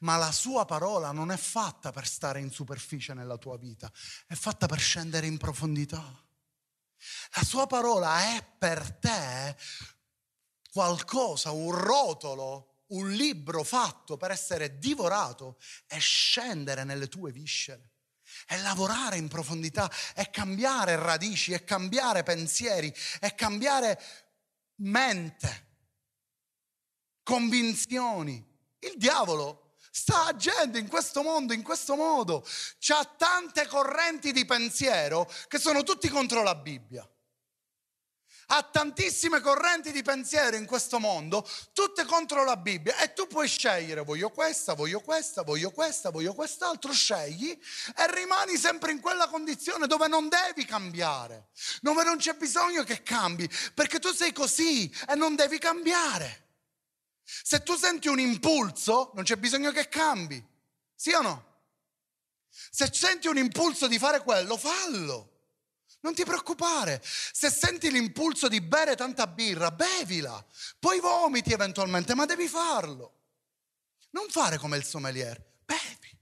Ma 0.00 0.16
la 0.16 0.32
sua 0.32 0.64
parola 0.64 1.12
non 1.12 1.30
è 1.30 1.36
fatta 1.36 1.92
per 1.92 2.06
stare 2.06 2.40
in 2.40 2.50
superficie 2.50 3.14
nella 3.14 3.36
tua 3.36 3.56
vita, 3.56 3.90
è 4.26 4.34
fatta 4.34 4.66
per 4.66 4.78
scendere 4.78 5.26
in 5.26 5.36
profondità. 5.36 6.02
La 7.36 7.42
sua 7.44 7.66
parola 7.66 8.36
è 8.36 8.44
per 8.58 8.92
te 8.98 9.56
qualcosa, 10.70 11.50
un 11.50 11.72
rotolo, 11.72 12.84
un 12.88 13.10
libro 13.10 13.62
fatto 13.64 14.16
per 14.16 14.30
essere 14.30 14.78
divorato 14.78 15.58
e 15.86 15.98
scendere 15.98 16.84
nelle 16.84 17.08
tue 17.08 17.32
viscere. 17.32 17.92
E 18.46 18.58
lavorare 18.58 19.16
in 19.16 19.28
profondità, 19.28 19.90
e 20.14 20.30
cambiare 20.30 20.96
radici, 20.96 21.52
e 21.52 21.64
cambiare 21.64 22.22
pensieri, 22.22 22.92
e 23.20 23.34
cambiare 23.34 24.00
mente, 24.76 25.66
convinzioni. 27.22 28.47
Il 28.80 28.94
diavolo 28.96 29.74
sta 29.90 30.26
agendo 30.26 30.78
in 30.78 30.88
questo 30.88 31.22
mondo, 31.22 31.52
in 31.52 31.62
questo 31.62 31.96
modo. 31.96 32.46
C'ha 32.78 33.04
tante 33.16 33.66
correnti 33.66 34.32
di 34.32 34.44
pensiero 34.44 35.30
che 35.48 35.58
sono 35.58 35.82
tutti 35.82 36.08
contro 36.08 36.42
la 36.42 36.54
Bibbia 36.54 37.08
ha 38.50 38.62
tantissime 38.62 39.40
correnti 39.40 39.92
di 39.92 40.02
pensiero 40.02 40.56
in 40.56 40.64
questo 40.64 40.98
mondo, 40.98 41.46
tutte 41.72 42.04
contro 42.04 42.44
la 42.44 42.56
Bibbia 42.56 42.96
e 42.98 43.12
tu 43.12 43.26
puoi 43.26 43.46
scegliere, 43.46 44.02
voglio 44.02 44.30
questa, 44.30 44.74
voglio 44.74 45.00
questa, 45.00 45.42
voglio 45.42 45.70
questa, 45.70 46.10
voglio 46.10 46.32
quest'altro, 46.32 46.92
scegli 46.92 47.50
e 47.50 48.12
rimani 48.12 48.56
sempre 48.56 48.92
in 48.92 49.00
quella 49.00 49.28
condizione 49.28 49.86
dove 49.86 50.08
non 50.08 50.28
devi 50.28 50.64
cambiare, 50.64 51.48
dove 51.82 52.04
non 52.04 52.16
c'è 52.16 52.34
bisogno 52.34 52.84
che 52.84 53.02
cambi, 53.02 53.48
perché 53.74 53.98
tu 53.98 54.12
sei 54.12 54.32
così 54.32 54.90
e 55.06 55.14
non 55.14 55.34
devi 55.34 55.58
cambiare. 55.58 56.47
Se 57.30 57.62
tu 57.62 57.76
senti 57.76 58.08
un 58.08 58.18
impulso, 58.18 59.10
non 59.14 59.24
c'è 59.24 59.36
bisogno 59.36 59.70
che 59.70 59.88
cambi, 59.88 60.42
sì 60.94 61.12
o 61.12 61.20
no? 61.20 61.46
Se 62.48 62.88
senti 62.90 63.28
un 63.28 63.36
impulso 63.36 63.86
di 63.86 63.98
fare 63.98 64.22
quello, 64.22 64.56
fallo. 64.56 65.34
Non 66.00 66.14
ti 66.14 66.24
preoccupare, 66.24 67.02
se 67.04 67.50
senti 67.50 67.90
l'impulso 67.90 68.48
di 68.48 68.60
bere 68.62 68.94
tanta 68.94 69.26
birra, 69.26 69.70
bevila, 69.70 70.42
poi 70.78 71.00
vomiti 71.00 71.52
eventualmente, 71.52 72.14
ma 72.14 72.24
devi 72.24 72.48
farlo. 72.48 73.16
Non 74.10 74.28
fare 74.30 74.56
come 74.56 74.78
il 74.78 74.84
sommelier, 74.84 75.44
bevi. 75.64 76.16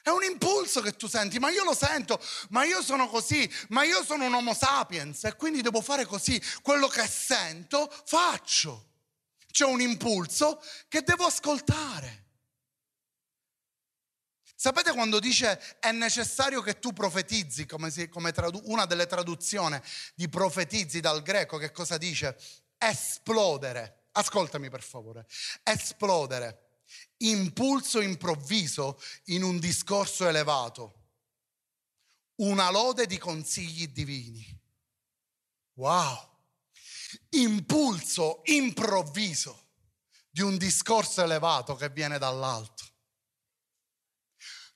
È 0.00 0.10
un 0.10 0.22
impulso 0.22 0.80
che 0.80 0.94
tu 0.96 1.08
senti, 1.08 1.38
ma 1.38 1.50
io 1.50 1.64
lo 1.64 1.74
sento, 1.74 2.22
ma 2.50 2.64
io 2.64 2.82
sono 2.82 3.08
così, 3.08 3.50
ma 3.70 3.84
io 3.84 4.04
sono 4.04 4.26
un 4.26 4.34
homo 4.34 4.54
sapiens 4.54 5.24
e 5.24 5.34
quindi 5.34 5.62
devo 5.62 5.80
fare 5.80 6.04
così. 6.04 6.40
Quello 6.62 6.86
che 6.86 7.06
sento, 7.08 7.90
faccio. 8.04 8.92
C'è 9.54 9.64
un 9.64 9.80
impulso 9.80 10.60
che 10.88 11.02
devo 11.02 11.26
ascoltare. 11.26 12.22
Sapete 14.56 14.90
quando 14.90 15.20
dice 15.20 15.78
è 15.78 15.92
necessario 15.92 16.60
che 16.60 16.80
tu 16.80 16.92
profetizzi, 16.92 17.64
come, 17.64 17.88
si, 17.92 18.08
come 18.08 18.32
tradu- 18.32 18.64
una 18.64 18.84
delle 18.84 19.06
traduzioni 19.06 19.80
di 20.16 20.28
profetizzi 20.28 20.98
dal 20.98 21.22
greco, 21.22 21.56
che 21.56 21.70
cosa 21.70 21.98
dice? 21.98 22.36
Esplodere. 22.76 24.08
Ascoltami 24.10 24.68
per 24.70 24.82
favore. 24.82 25.24
Esplodere. 25.62 26.80
Impulso 27.18 28.00
improvviso 28.00 29.00
in 29.26 29.44
un 29.44 29.60
discorso 29.60 30.26
elevato. 30.26 31.02
Una 32.38 32.72
lode 32.72 33.06
di 33.06 33.18
consigli 33.18 33.86
divini. 33.86 34.44
Wow. 35.74 36.33
Impulso 37.30 38.40
improvviso 38.44 39.62
di 40.30 40.42
un 40.42 40.56
discorso 40.56 41.22
elevato 41.22 41.74
che 41.76 41.90
viene 41.90 42.18
dall'alto 42.18 42.84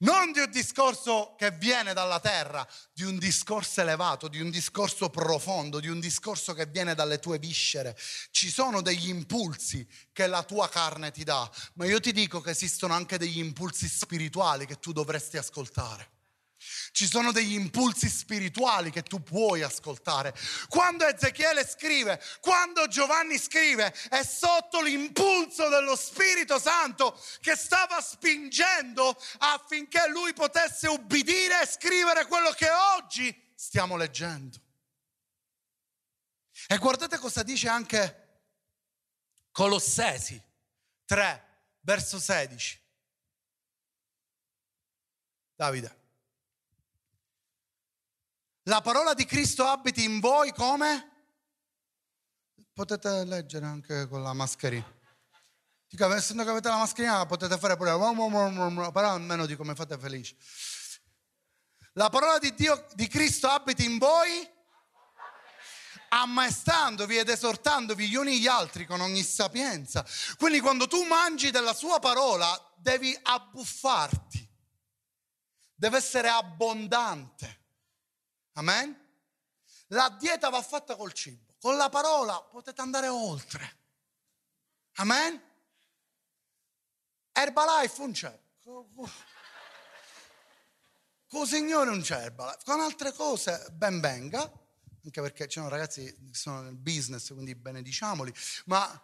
non 0.00 0.30
di 0.30 0.38
un 0.38 0.50
discorso 0.50 1.34
che 1.36 1.50
viene 1.50 1.92
dalla 1.92 2.20
terra, 2.20 2.66
di 2.92 3.02
un 3.02 3.18
discorso 3.18 3.80
elevato, 3.80 4.28
di 4.28 4.40
un 4.40 4.50
discorso 4.50 5.08
profondo, 5.08 5.80
di 5.80 5.88
un 5.88 5.98
discorso 5.98 6.52
che 6.54 6.66
viene 6.66 6.94
dalle 6.94 7.18
tue 7.18 7.38
viscere. 7.38 7.96
Ci 8.30 8.50
sono 8.50 8.80
degli 8.80 9.08
impulsi 9.08 9.86
che 10.12 10.26
la 10.26 10.44
tua 10.44 10.68
carne 10.68 11.10
ti 11.10 11.24
dà, 11.24 11.50
ma 11.74 11.86
io 11.86 11.98
ti 11.98 12.12
dico 12.12 12.40
che 12.40 12.50
esistono 12.50 12.94
anche 12.94 13.18
degli 13.18 13.38
impulsi 13.38 13.88
spirituali 13.88 14.66
che 14.66 14.78
tu 14.78 14.92
dovresti 14.92 15.36
ascoltare. 15.36 16.17
Ci 16.98 17.06
sono 17.06 17.30
degli 17.30 17.52
impulsi 17.52 18.08
spirituali 18.08 18.90
che 18.90 19.04
tu 19.04 19.22
puoi 19.22 19.62
ascoltare. 19.62 20.34
Quando 20.66 21.06
Ezechiele 21.06 21.64
scrive, 21.64 22.20
quando 22.40 22.88
Giovanni 22.88 23.38
scrive, 23.38 23.94
è 24.10 24.24
sotto 24.24 24.80
l'impulso 24.80 25.68
dello 25.68 25.94
Spirito 25.94 26.58
Santo 26.58 27.16
che 27.40 27.54
stava 27.54 28.00
spingendo 28.00 29.16
affinché 29.38 30.08
lui 30.08 30.32
potesse 30.32 30.88
ubbidire 30.88 31.62
e 31.62 31.66
scrivere 31.68 32.26
quello 32.26 32.50
che 32.50 32.68
oggi 32.68 33.32
stiamo 33.54 33.96
leggendo. 33.96 34.58
E 36.66 36.78
guardate 36.78 37.16
cosa 37.18 37.44
dice 37.44 37.68
anche 37.68 38.40
Colossesi 39.52 40.42
3, 41.04 41.44
verso 41.82 42.18
16. 42.18 42.80
Davide. 45.54 45.97
La 48.68 48.82
parola 48.82 49.14
di 49.14 49.24
Cristo 49.24 49.64
abiti 49.64 50.04
in 50.04 50.20
voi 50.20 50.52
come? 50.52 51.12
Potete 52.74 53.24
leggere 53.24 53.64
anche 53.64 54.06
con 54.08 54.22
la 54.22 54.34
mascherina. 54.34 54.84
Dico, 55.88 56.12
essendo 56.12 56.44
che 56.44 56.50
avete 56.50 56.68
la 56.68 56.76
mascherina 56.76 57.24
potete 57.24 57.56
fare 57.56 57.78
pure 57.78 57.96
però 57.96 59.10
almeno 59.10 59.46
di 59.46 59.56
come 59.56 59.74
fate 59.74 59.96
felici. 59.96 60.36
La 61.94 62.10
parola 62.10 62.38
di 62.38 62.52
Dio, 62.54 62.86
di 62.92 63.08
Cristo 63.08 63.48
abiti 63.48 63.86
in 63.86 63.96
voi 63.96 64.46
ammaestandovi 66.10 67.16
ed 67.16 67.30
esortandovi 67.30 68.06
gli 68.06 68.16
uni 68.16 68.38
gli 68.38 68.48
altri 68.48 68.84
con 68.84 69.00
ogni 69.00 69.22
sapienza. 69.22 70.04
Quindi 70.36 70.60
quando 70.60 70.86
tu 70.86 71.04
mangi 71.04 71.50
della 71.50 71.72
sua 71.72 72.00
parola 72.00 72.54
devi 72.76 73.18
abbuffarti, 73.22 74.46
deve 75.74 75.96
essere 75.96 76.28
abbondante. 76.28 77.58
Amen? 78.58 79.06
La 79.88 80.14
dieta 80.18 80.48
va 80.48 80.60
fatta 80.62 80.96
col 80.96 81.12
cibo, 81.12 81.54
con 81.60 81.76
la 81.76 81.88
parola 81.88 82.40
potete 82.40 82.80
andare 82.80 83.06
oltre. 83.06 83.76
Amen? 84.94 85.40
Herbalife 87.32 88.00
non 88.00 88.12
c'è. 88.12 88.36
Con 91.28 91.42
il 91.42 91.46
Signore 91.46 91.88
non 91.88 92.00
c'è 92.00 92.24
Herbalife. 92.24 92.58
Con 92.64 92.80
altre 92.80 93.12
cose 93.12 93.68
ben 93.72 94.00
venga, 94.00 94.40
anche 95.04 95.20
perché 95.20 95.46
ci 95.46 95.58
sono 95.58 95.68
ragazzi 95.68 96.04
che 96.04 96.34
sono 96.34 96.62
nel 96.62 96.74
business, 96.74 97.32
quindi 97.32 97.54
benediciamoli, 97.54 98.34
ma 98.64 99.02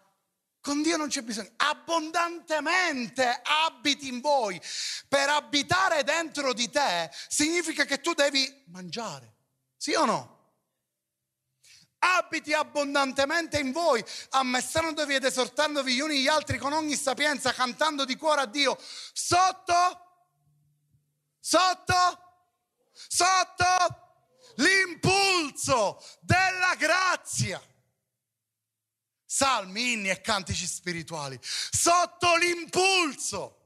con 0.60 0.82
Dio 0.82 0.96
non 0.96 1.08
c'è 1.08 1.22
bisogno. 1.22 1.52
Abbondantemente 1.56 3.40
abiti 3.66 4.08
in 4.08 4.20
voi. 4.20 4.60
Per 5.08 5.28
abitare 5.28 6.02
dentro 6.02 6.52
di 6.52 6.68
te 6.70 7.08
significa 7.28 7.84
che 7.84 8.00
tu 8.00 8.14
devi 8.14 8.64
mangiare. 8.66 9.33
Sì 9.84 9.92
o 9.92 10.06
no? 10.06 10.32
abiti 11.98 12.54
abbondantemente 12.54 13.58
in 13.58 13.70
voi, 13.70 14.02
ammessandovi 14.30 15.14
ed 15.14 15.24
esortandovi 15.24 15.94
gli 15.94 16.00
uni 16.00 16.22
gli 16.22 16.26
altri 16.26 16.56
con 16.56 16.72
ogni 16.72 16.96
sapienza, 16.96 17.52
cantando 17.52 18.06
di 18.06 18.16
cuore 18.16 18.42
a 18.42 18.46
Dio, 18.46 18.78
sotto, 19.12 19.74
sotto, 21.38 22.18
sotto 22.92 24.32
l'impulso 24.56 26.02
della 26.20 26.74
grazia. 26.78 27.60
Salmi, 29.26 29.92
inni 29.92 30.08
e 30.08 30.22
cantici 30.22 30.66
spirituali, 30.66 31.38
sotto 31.42 32.36
l'impulso 32.36 33.63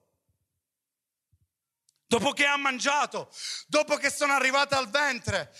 dopo 2.08 2.32
che 2.32 2.46
ha 2.46 2.56
mangiato, 2.56 3.30
dopo 3.66 3.96
che 3.96 4.10
sono 4.10 4.32
arrivate 4.32 4.74
al 4.74 4.88
ventre, 4.88 5.54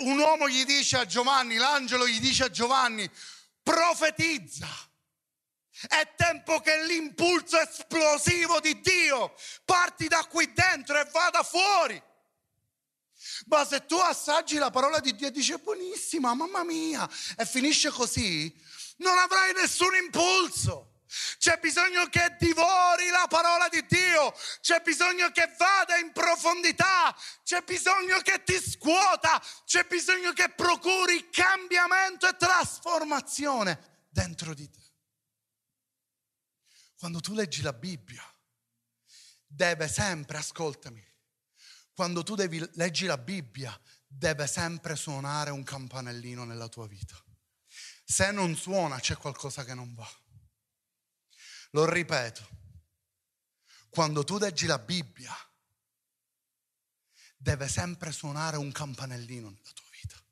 un 0.00 0.18
uomo 0.18 0.48
gli 0.48 0.64
dice 0.64 0.96
a 0.96 1.06
Giovanni, 1.06 1.56
l'angelo 1.56 2.08
gli 2.08 2.18
dice 2.18 2.44
a 2.44 2.50
Giovanni, 2.50 3.08
profetizza. 3.62 4.66
È 5.86 6.14
tempo 6.16 6.60
che 6.60 6.86
l'impulso 6.86 7.60
esplosivo 7.60 8.58
di 8.60 8.80
Dio 8.80 9.34
parti 9.66 10.08
da 10.08 10.24
qui 10.24 10.50
dentro 10.54 10.98
e 10.98 11.04
vada 11.12 11.42
fuori. 11.42 12.02
Ma 13.48 13.66
se 13.66 13.84
tu 13.84 13.96
assaggi 13.96 14.56
la 14.56 14.70
parola 14.70 14.98
di 15.00 15.14
Dio 15.14 15.26
e 15.28 15.30
dici 15.30 15.54
buonissima, 15.58 16.32
mamma 16.32 16.64
mia, 16.64 17.06
e 17.36 17.44
finisce 17.44 17.90
così, 17.90 18.50
non 18.98 19.18
avrai 19.18 19.52
nessun 19.52 19.94
impulso. 19.94 20.95
C'è 21.38 21.58
bisogno 21.58 22.06
che 22.06 22.36
divori 22.38 23.08
la 23.10 23.26
parola 23.28 23.68
di 23.68 23.84
Dio, 23.86 24.34
c'è 24.60 24.80
bisogno 24.80 25.30
che 25.30 25.52
vada 25.56 25.96
in 25.98 26.12
profondità, 26.12 27.16
c'è 27.44 27.62
bisogno 27.62 28.18
che 28.20 28.42
ti 28.42 28.58
scuota, 28.60 29.42
c'è 29.64 29.84
bisogno 29.84 30.32
che 30.32 30.50
procuri 30.50 31.28
cambiamento 31.30 32.28
e 32.28 32.36
trasformazione 32.36 34.04
dentro 34.08 34.54
di 34.54 34.70
te. 34.70 34.84
Quando 36.98 37.20
tu 37.20 37.34
leggi 37.34 37.62
la 37.62 37.72
Bibbia, 37.72 38.24
deve 39.46 39.88
sempre, 39.88 40.38
ascoltami, 40.38 41.04
quando 41.92 42.22
tu 42.22 42.34
devi, 42.34 42.58
leggi 42.74 43.06
la 43.06 43.18
Bibbia, 43.18 43.78
deve 44.06 44.46
sempre 44.46 44.96
suonare 44.96 45.50
un 45.50 45.62
campanellino 45.62 46.44
nella 46.44 46.68
tua 46.68 46.86
vita. 46.86 47.16
Se 48.04 48.30
non 48.30 48.56
suona 48.56 49.00
c'è 49.00 49.16
qualcosa 49.16 49.64
che 49.64 49.74
non 49.74 49.94
va. 49.94 50.08
Lo 51.70 51.88
ripeto, 51.88 52.48
quando 53.90 54.24
tu 54.24 54.38
leggi 54.38 54.66
la 54.66 54.78
Bibbia, 54.78 55.34
deve 57.36 57.68
sempre 57.68 58.12
suonare 58.12 58.56
un 58.56 58.72
campanellino 58.72 59.48
nella 59.48 59.72
tua 59.72 59.88
vita 59.90 60.22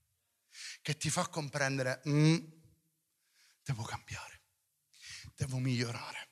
che 0.83 0.97
ti 0.97 1.11
fa 1.11 1.29
comprendere, 1.29 2.03
mm, 2.09 2.37
devo 3.63 3.83
cambiare, 3.83 4.43
devo 5.35 5.59
migliorare, 5.59 6.29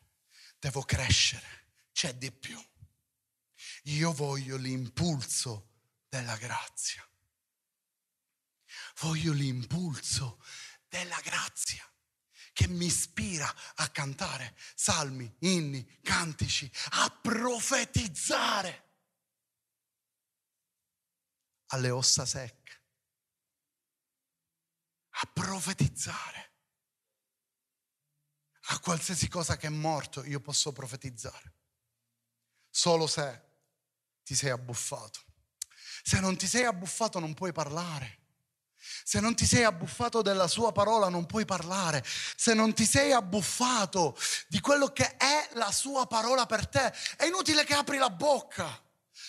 devo 0.59 0.83
crescere, 0.83 1.69
c'è 1.93 2.15
di 2.15 2.31
più. 2.31 2.63
Io 3.85 4.13
voglio 4.13 4.57
l'impulso 4.57 5.71
della 6.09 6.37
grazia. 6.37 7.07
Voglio 9.01 9.33
l'impulso 9.33 10.43
della 10.89 11.19
grazia 11.23 11.92
che 12.53 12.69
mi 12.69 12.87
ispira 12.87 13.53
a 13.77 13.89
cantare 13.89 14.57
salmi, 14.75 15.37
inni, 15.41 16.01
cantici, 16.03 16.71
a 16.91 17.11
profetizzare 17.11 18.91
alle 21.67 21.91
ossa 21.91 22.27
secche, 22.27 22.83
a 25.11 25.31
profetizzare 25.33 26.51
a 28.67 28.79
qualsiasi 28.79 29.29
cosa 29.29 29.57
che 29.57 29.67
è 29.67 29.71
morto 29.71 30.25
io 30.25 30.41
posso 30.41 30.73
profetizzare, 30.73 31.55
solo 32.71 33.07
se 33.07 33.51
ti 34.23 34.35
sei 34.35 34.51
abbuffato. 34.51 35.21
Se 36.05 36.21
non 36.21 36.37
ti 36.37 36.47
sei 36.47 36.65
abbuffato 36.65 37.19
non 37.19 37.35
puoi 37.35 37.53
parlare. 37.53 38.21
Se 39.05 39.21
non 39.21 39.35
ti 39.35 39.47
sei 39.47 39.65
abbuffato 39.65 40.23
della 40.23 40.47
sua 40.47 40.73
parola 40.73 41.09
non 41.09 41.27
puoi 41.27 41.45
parlare. 41.45 42.05
Se 42.37 42.55
non 42.55 42.75
ti 42.75 42.85
sei 42.85 43.13
abbuffato 43.13 44.17
di 44.49 44.61
quello 44.61 44.89
che 44.89 45.17
è 45.17 45.49
la 45.53 45.71
sua 45.71 46.07
parola 46.07 46.47
per 46.47 46.67
te, 46.67 46.93
è 47.17 47.25
inutile 47.25 47.65
che 47.65 47.75
apri 47.75 47.99
la 47.99 48.11
bocca. 48.11 48.81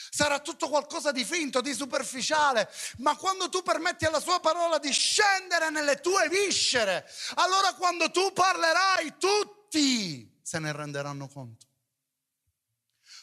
Sarà 0.09 0.39
tutto 0.39 0.69
qualcosa 0.69 1.11
di 1.11 1.25
finto, 1.25 1.59
di 1.59 1.73
superficiale, 1.73 2.71
ma 2.97 3.15
quando 3.15 3.49
tu 3.49 3.63
permetti 3.63 4.05
alla 4.05 4.19
sua 4.19 4.39
parola 4.39 4.77
di 4.77 4.91
scendere 4.91 5.71
nelle 5.71 6.01
tue 6.01 6.29
viscere, 6.29 7.09
allora 7.35 7.73
quando 7.73 8.11
tu 8.11 8.31
parlerai 8.31 9.15
tutti 9.17 10.39
se 10.43 10.59
ne 10.59 10.71
renderanno 10.71 11.27
conto. 11.27 11.65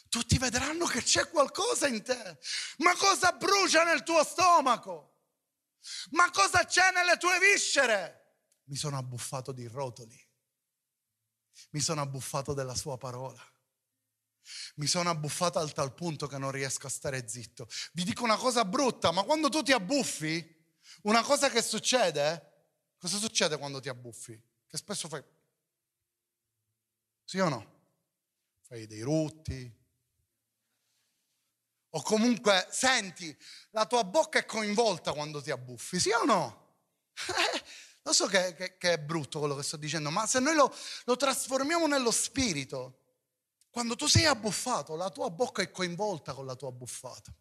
Tutti 0.09 0.37
vedranno 0.37 0.85
che 0.85 1.01
c'è 1.01 1.29
qualcosa 1.29 1.87
in 1.87 2.03
te. 2.03 2.37
Ma 2.79 2.93
cosa 2.97 3.31
brucia 3.31 3.85
nel 3.85 4.03
tuo 4.03 4.21
stomaco? 4.25 5.10
Ma 6.11 6.29
cosa 6.29 6.65
c'è 6.65 6.91
nelle 6.91 7.17
tue 7.17 7.39
viscere? 7.39 8.19
Mi 8.65 8.75
sono 8.75 8.97
abbuffato 8.97 9.51
di 9.51 9.67
rotoli. 9.67 10.19
Mi 11.71 11.79
sono 11.79 12.01
abbuffato 12.01 12.53
della 12.53 12.75
sua 12.75 12.97
parola. 12.97 13.41
Mi 14.75 14.87
sono 14.87 15.09
abbuffato 15.09 15.59
al 15.59 15.73
tal 15.73 15.93
punto 15.93 16.27
che 16.27 16.37
non 16.37 16.51
riesco 16.51 16.87
a 16.87 16.89
stare 16.89 17.27
zitto. 17.27 17.67
Vi 17.93 18.03
dico 18.03 18.23
una 18.23 18.37
cosa 18.37 18.65
brutta, 18.65 19.11
ma 19.11 19.23
quando 19.23 19.49
tu 19.49 19.61
ti 19.61 19.71
abbuffi, 19.71 20.59
una 21.03 21.23
cosa 21.23 21.49
che 21.49 21.61
succede, 21.61 22.69
cosa 22.97 23.17
succede 23.17 23.57
quando 23.57 23.79
ti 23.79 23.89
abbuffi? 23.89 24.41
Che 24.67 24.77
spesso 24.77 25.07
fai... 25.07 25.23
Sì 27.23 27.39
o 27.39 27.49
no? 27.49 27.79
Fai 28.61 28.87
dei 28.87 29.01
rutti, 29.01 29.80
o 31.91 32.01
comunque 32.01 32.67
senti, 32.71 33.35
la 33.71 33.85
tua 33.85 34.03
bocca 34.03 34.39
è 34.39 34.45
coinvolta 34.45 35.13
quando 35.13 35.41
ti 35.41 35.51
abbuffi, 35.51 35.99
sì 35.99 36.11
o 36.11 36.23
no? 36.23 36.59
Eh, 37.27 37.63
lo 38.03 38.13
so 38.13 38.25
che, 38.25 38.55
che, 38.55 38.77
che, 38.77 38.93
è 38.93 38.97
brutto 38.97 39.37
quello 39.39 39.55
che 39.55 39.61
sto 39.61 39.77
dicendo, 39.77 40.09
ma 40.09 40.25
se 40.25 40.39
noi 40.39 40.55
lo, 40.55 40.73
lo 41.05 41.15
trasformiamo 41.15 41.85
nello 41.85 42.09
spirito, 42.09 42.99
quando 43.69 43.95
tu 43.95 44.07
sei 44.07 44.25
abbuffato, 44.25 44.95
la 44.95 45.09
tua 45.09 45.29
bocca 45.29 45.61
è 45.61 45.69
coinvolta 45.69 46.33
con 46.33 46.45
la 46.45 46.55
tua 46.55 46.69
abbuffata. 46.69 47.31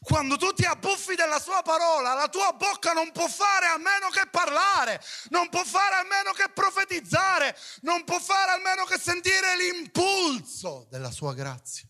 Quando 0.00 0.36
tu 0.36 0.52
ti 0.52 0.64
abbuffi 0.64 1.16
della 1.16 1.40
sua 1.40 1.60
parola, 1.62 2.14
la 2.14 2.28
tua 2.28 2.52
bocca 2.52 2.92
non 2.92 3.10
può 3.12 3.26
fare 3.26 3.66
a 3.66 3.76
meno 3.76 4.08
che 4.10 4.28
parlare, 4.30 5.02
non 5.30 5.48
può 5.48 5.64
fare 5.64 5.96
a 5.96 6.04
meno 6.04 6.32
che 6.32 6.48
profetizzare, 6.54 7.56
non 7.82 8.04
può 8.04 8.18
fare 8.20 8.52
a 8.52 8.58
meno 8.58 8.84
che 8.84 8.98
sentire 8.98 9.56
l'impulso 9.56 10.86
della 10.88 11.10
sua 11.10 11.34
grazia. 11.34 11.88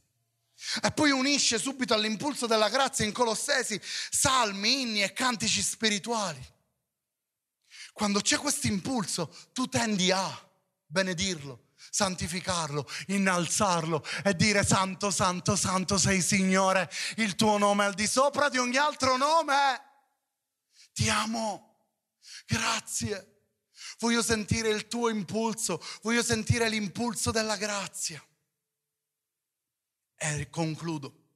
E 0.82 0.90
poi 0.90 1.10
unisce 1.10 1.58
subito 1.58 1.94
all'impulso 1.94 2.46
della 2.46 2.68
grazia 2.68 3.04
in 3.04 3.12
Colossesi 3.12 3.80
salmi, 3.82 4.82
inni 4.82 5.02
e 5.02 5.12
cantici 5.12 5.62
spirituali. 5.62 6.44
Quando 7.92 8.20
c'è 8.20 8.38
questo 8.38 8.66
impulso, 8.66 9.34
tu 9.52 9.66
tendi 9.66 10.10
a 10.10 10.50
benedirlo, 10.86 11.70
santificarlo, 11.90 12.88
innalzarlo 13.08 14.04
e 14.24 14.34
dire 14.34 14.64
santo, 14.64 15.10
santo, 15.10 15.56
santo 15.56 15.96
sei 15.96 16.20
Signore, 16.20 16.90
il 17.16 17.34
tuo 17.34 17.56
nome 17.58 17.84
è 17.84 17.86
al 17.86 17.94
di 17.94 18.06
sopra 18.06 18.48
di 18.48 18.58
ogni 18.58 18.76
altro 18.76 19.16
nome. 19.16 19.82
Ti 20.92 21.08
amo, 21.08 21.86
grazie. 22.46 23.34
Voglio 23.98 24.22
sentire 24.22 24.68
il 24.68 24.86
tuo 24.86 25.08
impulso, 25.08 25.82
voglio 26.02 26.22
sentire 26.22 26.68
l'impulso 26.68 27.30
della 27.30 27.56
grazia. 27.56 28.22
E 30.18 30.50
concludo 30.50 31.26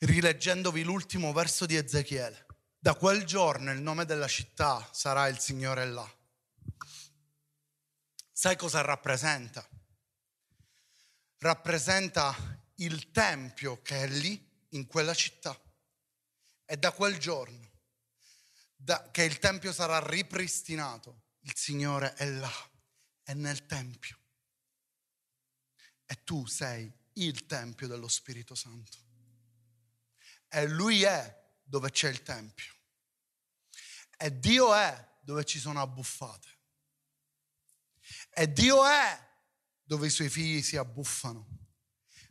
rileggendovi 0.00 0.82
l'ultimo 0.82 1.32
verso 1.32 1.66
di 1.66 1.74
Ezechiele. 1.76 2.46
Da 2.78 2.94
quel 2.94 3.24
giorno 3.24 3.72
il 3.72 3.80
nome 3.80 4.04
della 4.04 4.28
città 4.28 4.88
sarà 4.92 5.26
il 5.26 5.38
Signore 5.38 5.84
là. 5.86 6.16
Sai 8.30 8.56
cosa 8.56 8.82
rappresenta? 8.82 9.66
Rappresenta 11.38 12.34
il 12.76 13.10
tempio 13.10 13.82
che 13.82 14.02
è 14.02 14.06
lì, 14.06 14.46
in 14.72 14.86
quella 14.86 15.14
città. 15.14 15.58
E 16.64 16.76
da 16.76 16.92
quel 16.92 17.18
giorno 17.18 17.68
da, 18.76 19.10
che 19.10 19.24
il 19.24 19.38
tempio 19.38 19.72
sarà 19.72 19.98
ripristinato, 19.98 21.22
il 21.40 21.56
Signore 21.56 22.14
è 22.14 22.26
là, 22.26 22.52
è 23.24 23.34
nel 23.34 23.66
tempio. 23.66 24.17
E 26.10 26.24
tu 26.24 26.46
sei 26.46 26.90
il 27.14 27.44
tempio 27.44 27.86
dello 27.86 28.08
Spirito 28.08 28.54
Santo. 28.54 28.96
E 30.48 30.66
Lui 30.66 31.02
è 31.02 31.36
dove 31.62 31.90
c'è 31.90 32.08
il 32.08 32.22
Tempio. 32.22 32.72
E 34.16 34.38
Dio 34.38 34.74
è 34.74 35.06
dove 35.20 35.44
ci 35.44 35.58
sono 35.58 35.80
abbuffate. 35.82 36.48
E 38.30 38.50
Dio 38.50 38.86
è 38.86 39.26
dove 39.84 40.06
i 40.06 40.10
suoi 40.10 40.30
figli 40.30 40.62
si 40.62 40.76
abbuffano, 40.76 41.46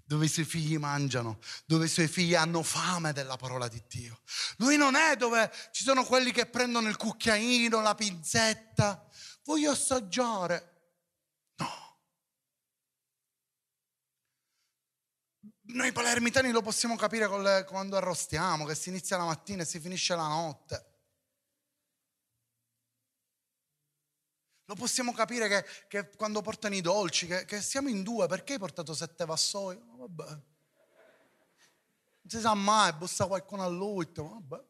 dove 0.03 0.25
i 0.25 0.29
suoi 0.29 0.45
figli 0.45 0.77
mangiano, 0.77 1.39
dove 1.65 1.85
i 1.85 1.89
suoi 1.89 2.07
figli 2.07 2.33
hanno 2.33 2.63
fame 2.63 3.13
della 3.13 3.37
parola 3.37 3.67
di 3.67 3.81
Dio. 3.87 4.21
Lui 4.57 4.75
non 4.75 4.95
è 4.95 5.15
dove 5.15 5.51
ci 5.71 5.83
sono 5.83 6.03
quelli 6.03 6.31
che 6.31 6.47
prendono 6.47 6.89
il 6.89 6.97
cucchiaino, 6.97 7.81
la 7.81 7.95
pinzetta. 7.95 9.07
Voglio 9.43 9.71
assaggiare. 9.71 10.76
Noi 15.69 15.91
palermitani 15.91 16.51
lo 16.51 16.61
possiamo 16.61 16.95
capire 16.95 17.27
le, 17.41 17.65
quando 17.67 17.97
arrostiamo, 17.97 18.63
che 18.63 18.73
si 18.73 18.87
inizia 18.87 19.17
la 19.17 19.25
mattina 19.25 19.63
e 19.63 19.65
si 19.65 19.79
finisce 19.81 20.15
la 20.15 20.27
notte. 20.27 20.85
Lo 24.63 24.75
possiamo 24.75 25.13
capire 25.13 25.47
che, 25.49 25.65
che 25.87 26.09
quando 26.15 26.41
portano 26.41 26.75
i 26.75 26.81
dolci, 26.81 27.27
che, 27.27 27.43
che, 27.45 27.61
siamo 27.61 27.89
in 27.89 28.03
due, 28.03 28.27
perché 28.27 28.53
hai 28.53 28.59
portato 28.59 28.93
sette 28.93 29.25
vassoi? 29.25 29.77
Vabbè. 29.97 30.25
Non 30.27 30.41
si 32.27 32.39
sa 32.39 32.53
mai, 32.53 32.93
bussa 32.93 33.25
qualcuno 33.25 33.63
all'ultimo, 33.63 34.41
vabbè. 34.45 34.63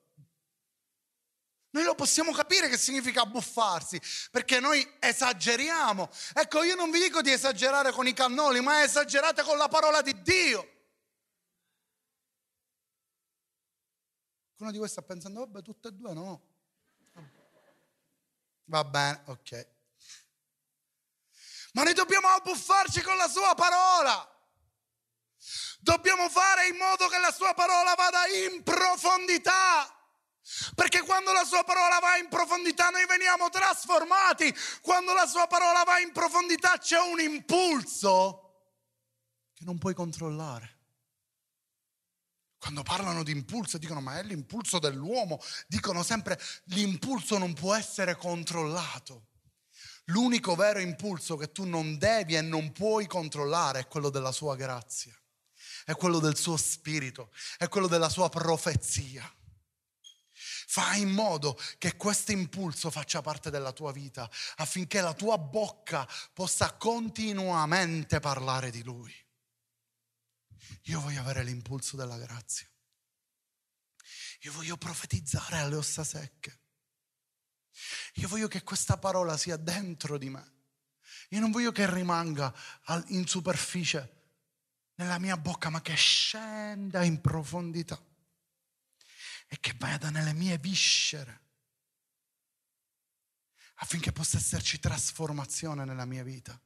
Noi 1.69 1.83
lo 1.83 1.93
possiamo 1.93 2.31
capire 2.31 2.69
che 2.69 2.77
significa 2.77 3.23
buffarsi, 3.25 4.01
perché 4.31 4.59
noi 4.59 4.87
esageriamo. 4.99 6.09
Ecco, 6.33 6.63
io 6.63 6.73
non 6.73 6.89
vi 6.89 6.99
dico 6.99 7.21
di 7.21 7.31
esagerare 7.31 7.91
con 7.91 8.07
i 8.07 8.13
cannoli, 8.13 8.61
ma 8.61 8.81
esagerate 8.81 9.43
con 9.43 9.57
la 9.57 9.67
parola 9.67 10.01
di 10.01 10.19
Dio. 10.23 10.76
Qualcuno 14.57 14.71
di 14.71 14.79
voi 14.79 14.89
sta 14.89 15.03
pensando, 15.03 15.41
vabbè, 15.41 15.61
tutte 15.61 15.89
e 15.89 15.91
due 15.91 16.13
no. 16.13 16.41
Va 18.65 18.83
bene, 18.83 19.21
ok. 19.27 19.67
Ma 21.73 21.83
noi 21.83 21.93
dobbiamo 21.93 22.27
abbuffarci 22.29 23.01
con 23.01 23.15
la 23.17 23.27
sua 23.27 23.53
parola. 23.53 24.27
Dobbiamo 25.79 26.27
fare 26.27 26.69
in 26.69 26.75
modo 26.75 27.07
che 27.07 27.19
la 27.19 27.31
sua 27.31 27.53
parola 27.53 27.93
vada 27.93 28.25
in 28.25 28.63
profondità. 28.63 29.93
Perché 30.73 31.03
quando 31.03 31.33
la 31.33 31.43
sua 31.43 31.63
parola 31.63 31.99
va 31.99 32.17
in 32.17 32.27
profondità 32.27 32.89
noi 32.89 33.05
veniamo 33.05 33.49
trasformati. 33.49 34.51
Quando 34.81 35.13
la 35.13 35.27
sua 35.27 35.45
parola 35.45 35.83
va 35.83 35.99
in 35.99 36.11
profondità 36.11 36.79
c'è 36.79 36.99
un 36.99 37.19
impulso 37.19 38.71
che 39.53 39.65
non 39.65 39.77
puoi 39.77 39.93
controllare. 39.93 40.76
Quando 42.67 42.83
parlano 42.83 43.23
di 43.23 43.31
impulso 43.31 43.77
dicono 43.77 44.01
ma 44.01 44.19
è 44.19 44.23
l'impulso 44.23 44.77
dell'uomo, 44.77 45.39
dicono 45.67 46.03
sempre 46.03 46.37
l'impulso 46.65 47.37
non 47.37 47.53
può 47.53 47.73
essere 47.73 48.17
controllato. 48.17 49.27
L'unico 50.07 50.53
vero 50.53 50.79
impulso 50.79 51.37
che 51.37 51.53
tu 51.53 51.63
non 51.63 51.97
devi 51.97 52.35
e 52.35 52.41
non 52.41 52.73
puoi 52.73 53.07
controllare 53.07 53.79
è 53.79 53.87
quello 53.87 54.09
della 54.09 54.33
sua 54.33 54.57
grazia, 54.57 55.17
è 55.85 55.93
quello 55.95 56.19
del 56.19 56.35
suo 56.35 56.57
spirito, 56.57 57.31
è 57.57 57.69
quello 57.69 57.87
della 57.87 58.09
sua 58.09 58.27
profezia. 58.27 59.33
Fai 60.33 60.99
in 60.99 61.11
modo 61.11 61.57
che 61.77 61.95
questo 61.95 62.33
impulso 62.33 62.91
faccia 62.91 63.21
parte 63.21 63.49
della 63.49 63.71
tua 63.71 63.93
vita 63.93 64.29
affinché 64.57 64.99
la 64.99 65.13
tua 65.13 65.37
bocca 65.37 66.05
possa 66.33 66.73
continuamente 66.73 68.19
parlare 68.19 68.71
di 68.71 68.83
lui. 68.83 69.26
Io 70.83 70.99
voglio 70.99 71.21
avere 71.21 71.43
l'impulso 71.43 71.95
della 71.95 72.17
grazia. 72.17 72.67
Io 74.41 74.51
voglio 74.51 74.77
profetizzare 74.77 75.57
alle 75.57 75.75
ossa 75.75 76.03
secche. 76.03 76.59
Io 78.15 78.27
voglio 78.27 78.47
che 78.47 78.63
questa 78.63 78.97
parola 78.97 79.37
sia 79.37 79.57
dentro 79.57 80.17
di 80.17 80.29
me. 80.29 80.55
Io 81.29 81.39
non 81.39 81.51
voglio 81.51 81.71
che 81.71 81.91
rimanga 81.91 82.53
in 83.07 83.27
superficie 83.27 84.15
nella 84.95 85.19
mia 85.19 85.37
bocca, 85.37 85.69
ma 85.69 85.81
che 85.81 85.95
scenda 85.95 87.03
in 87.03 87.21
profondità 87.21 88.01
e 89.47 89.59
che 89.59 89.73
vada 89.77 90.09
nelle 90.09 90.33
mie 90.33 90.57
viscere 90.57 91.45
affinché 93.75 94.11
possa 94.11 94.37
esserci 94.37 94.79
trasformazione 94.79 95.85
nella 95.85 96.05
mia 96.05 96.23
vita. 96.23 96.59